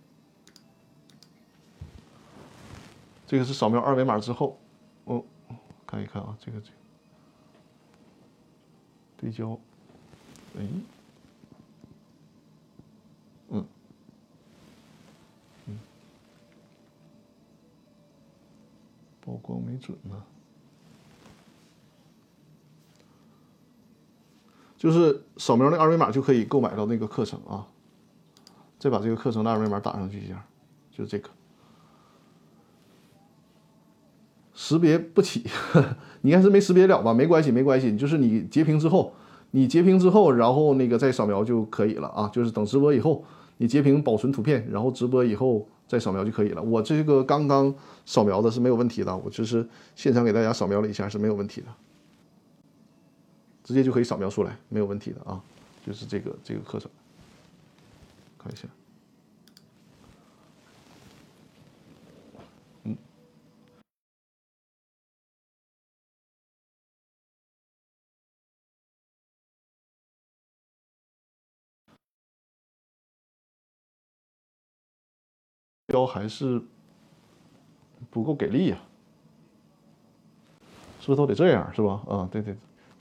[3.25, 4.59] 这个是扫描二维码之后，
[5.05, 5.25] 哦，
[5.87, 6.73] 看一看啊，这个这个
[9.17, 9.53] 对焦，
[10.59, 10.67] 哎，
[13.51, 13.65] 嗯，
[15.67, 15.79] 嗯，
[19.21, 20.21] 曝光没准呢，
[24.77, 27.69] 就是扫描那二维码就可以购买到那个课程啊。
[28.81, 30.43] 再把这个课程的二维码打上去一下，
[30.91, 31.29] 就是这个，
[34.55, 35.45] 识别不起，
[36.23, 37.13] 你应该是没识别了吧？
[37.13, 39.13] 没关系，没关系，就是你截屏之后，
[39.51, 42.27] 你截屏之后，然后那个再扫描就可以了啊。
[42.33, 43.23] 就是等直播以后，
[43.59, 46.63] 你截屏保存图片，然后直播以后再扫描就可以了。
[46.63, 47.75] 我这个刚刚
[48.07, 51.67] 扫描的是没有问题的，我就是现场给大家扫描了一下是没有问题的，
[53.63, 55.39] 直接就可以扫描出来，没有问题的啊。
[55.87, 56.91] 就是这个这个课程。
[58.43, 58.67] 看一下，
[62.85, 62.97] 嗯，
[75.87, 76.63] 标还是
[78.11, 78.79] 不够给力呀，
[81.01, 82.03] 是不是都得这样是吧？
[82.09, 82.57] 啊，对对，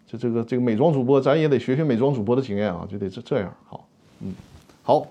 [0.05, 3.87] 就这个这个美妆主播，咱也得学学美妆主播的经验啊，就得这这样好，
[4.19, 4.35] 嗯，
[4.83, 5.07] 好。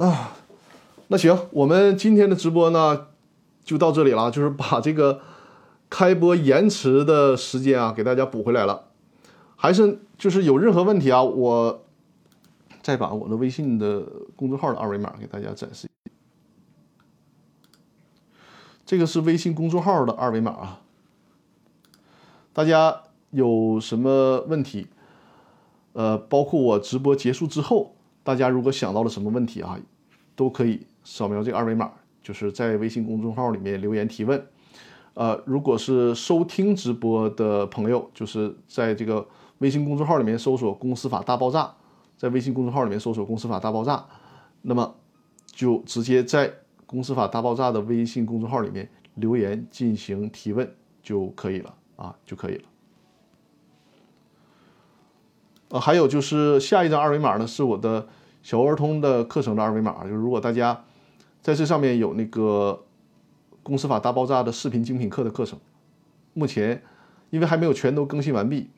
[0.00, 0.32] 啊，
[1.08, 3.08] 那行，我们今天的直播呢，
[3.62, 5.20] 就到这里了，就是把这个
[5.90, 8.86] 开播延迟的时间啊，给大家补回来了。
[9.56, 11.84] 还是就是有任何问题啊，我
[12.80, 14.02] 再把我的微信的
[14.34, 15.86] 公众号的二维码给大家展示。
[18.86, 20.80] 这个是微信公众号的二维码啊，
[22.54, 24.86] 大家有什么问题？
[25.92, 27.96] 呃，包括我直播结束之后。
[28.30, 29.76] 大家如果想到了什么问题啊，
[30.36, 31.90] 都可以扫描这个二维码，
[32.22, 34.40] 就是在微信公众号里面留言提问。
[35.14, 39.26] 呃，如果是收听直播的朋友，就是在这个
[39.58, 41.74] 微信公众号里面搜索“公司法大爆炸”，
[42.16, 44.06] 在微信公众号里面搜索“公司法大爆炸”，
[44.62, 44.94] 那么
[45.46, 46.54] 就直接在
[46.86, 50.72] “公司法大爆炸”的微信公众号里面留言进行提问
[51.02, 52.62] 就可以了啊，就可以了。
[55.70, 58.08] 呃，还有就是下一张二维码呢，是我的
[58.42, 60.84] 小儿通的课程的二维码，就是如果大家
[61.42, 62.84] 在这上面有那个。
[63.62, 65.56] 公司法大爆炸的视频精品课的课程，
[66.32, 66.82] 目前
[67.28, 68.70] 因为还没有全都更新完毕，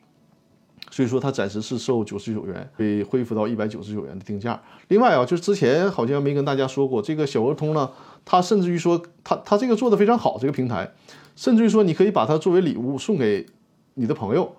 [0.90, 4.60] 所以说它暂时是售九十九元，会恢复到一百九十九元的定价。
[4.88, 7.88] 另外啊，就是之前好像没跟大家说过，这个小鹅通呢，
[8.24, 10.90] 它甚至于说它它这个做的非常好，这个平台，
[11.36, 13.46] 甚至于说你可以把它作为礼物送给
[13.94, 14.52] 你的朋友，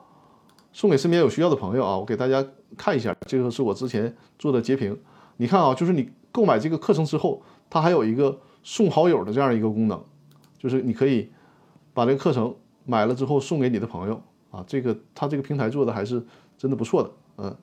[0.74, 1.98] 送给身边有需要的朋友啊。
[1.98, 2.46] 我给大家
[2.76, 5.00] 看一下，这个是我之前做的截屏，
[5.38, 10.04] 你看啊，就是你购买这个课程之后，它还有一个送好友的这样一个功能。
[10.58, 11.32] 就是你可以
[11.94, 12.56] 把这个课程
[12.86, 16.26] 买了之后送给你的朋友啊，这个他这个平台做的还是
[16.58, 17.58] 真的不错的，嗯。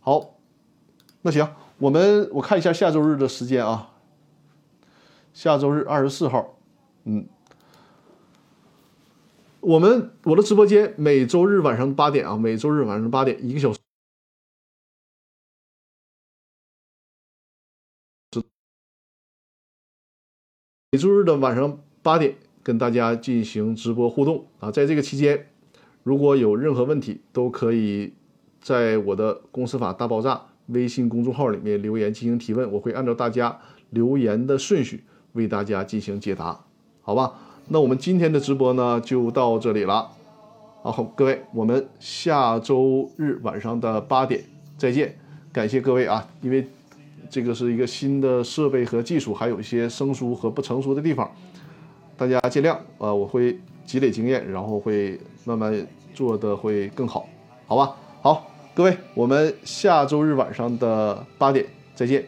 [0.00, 0.38] 好，
[1.20, 1.46] 那行，
[1.76, 3.90] 我们我看一下下周日的时间啊，
[5.34, 6.56] 下周日二十四号，
[7.04, 7.28] 嗯，
[9.60, 13.78] 我们我的直播间每周日晚上八点啊，每周日晚上八点一个小时。
[20.90, 25.50] 每周日的晚上八点跟大家进行直播互动啊，在这个期间，
[26.02, 28.14] 如果有任何问题，都可以
[28.60, 36.64] 在我的“公司法大爆炸”微信公众号里面留言进行提问，我会按照大家留言的顺序为大家进行解答，
[37.02, 37.38] 好吧？
[37.68, 40.10] 那我们今天的直播呢就到这里了，
[40.82, 44.42] 好，各位，我们下周日晚上的八点
[44.76, 45.16] 再见，
[45.52, 46.66] 感谢各位啊，因为。
[47.30, 51.30] 这个是一个新的设备和技术，还有一些生疏和不成熟的地方，
[52.16, 53.12] 大家见谅啊！
[53.12, 57.28] 我会积累经验，然后会慢慢做的会更好，
[57.66, 57.94] 好吧？
[58.22, 62.26] 好，各位，我们下周日晚上的八点再见。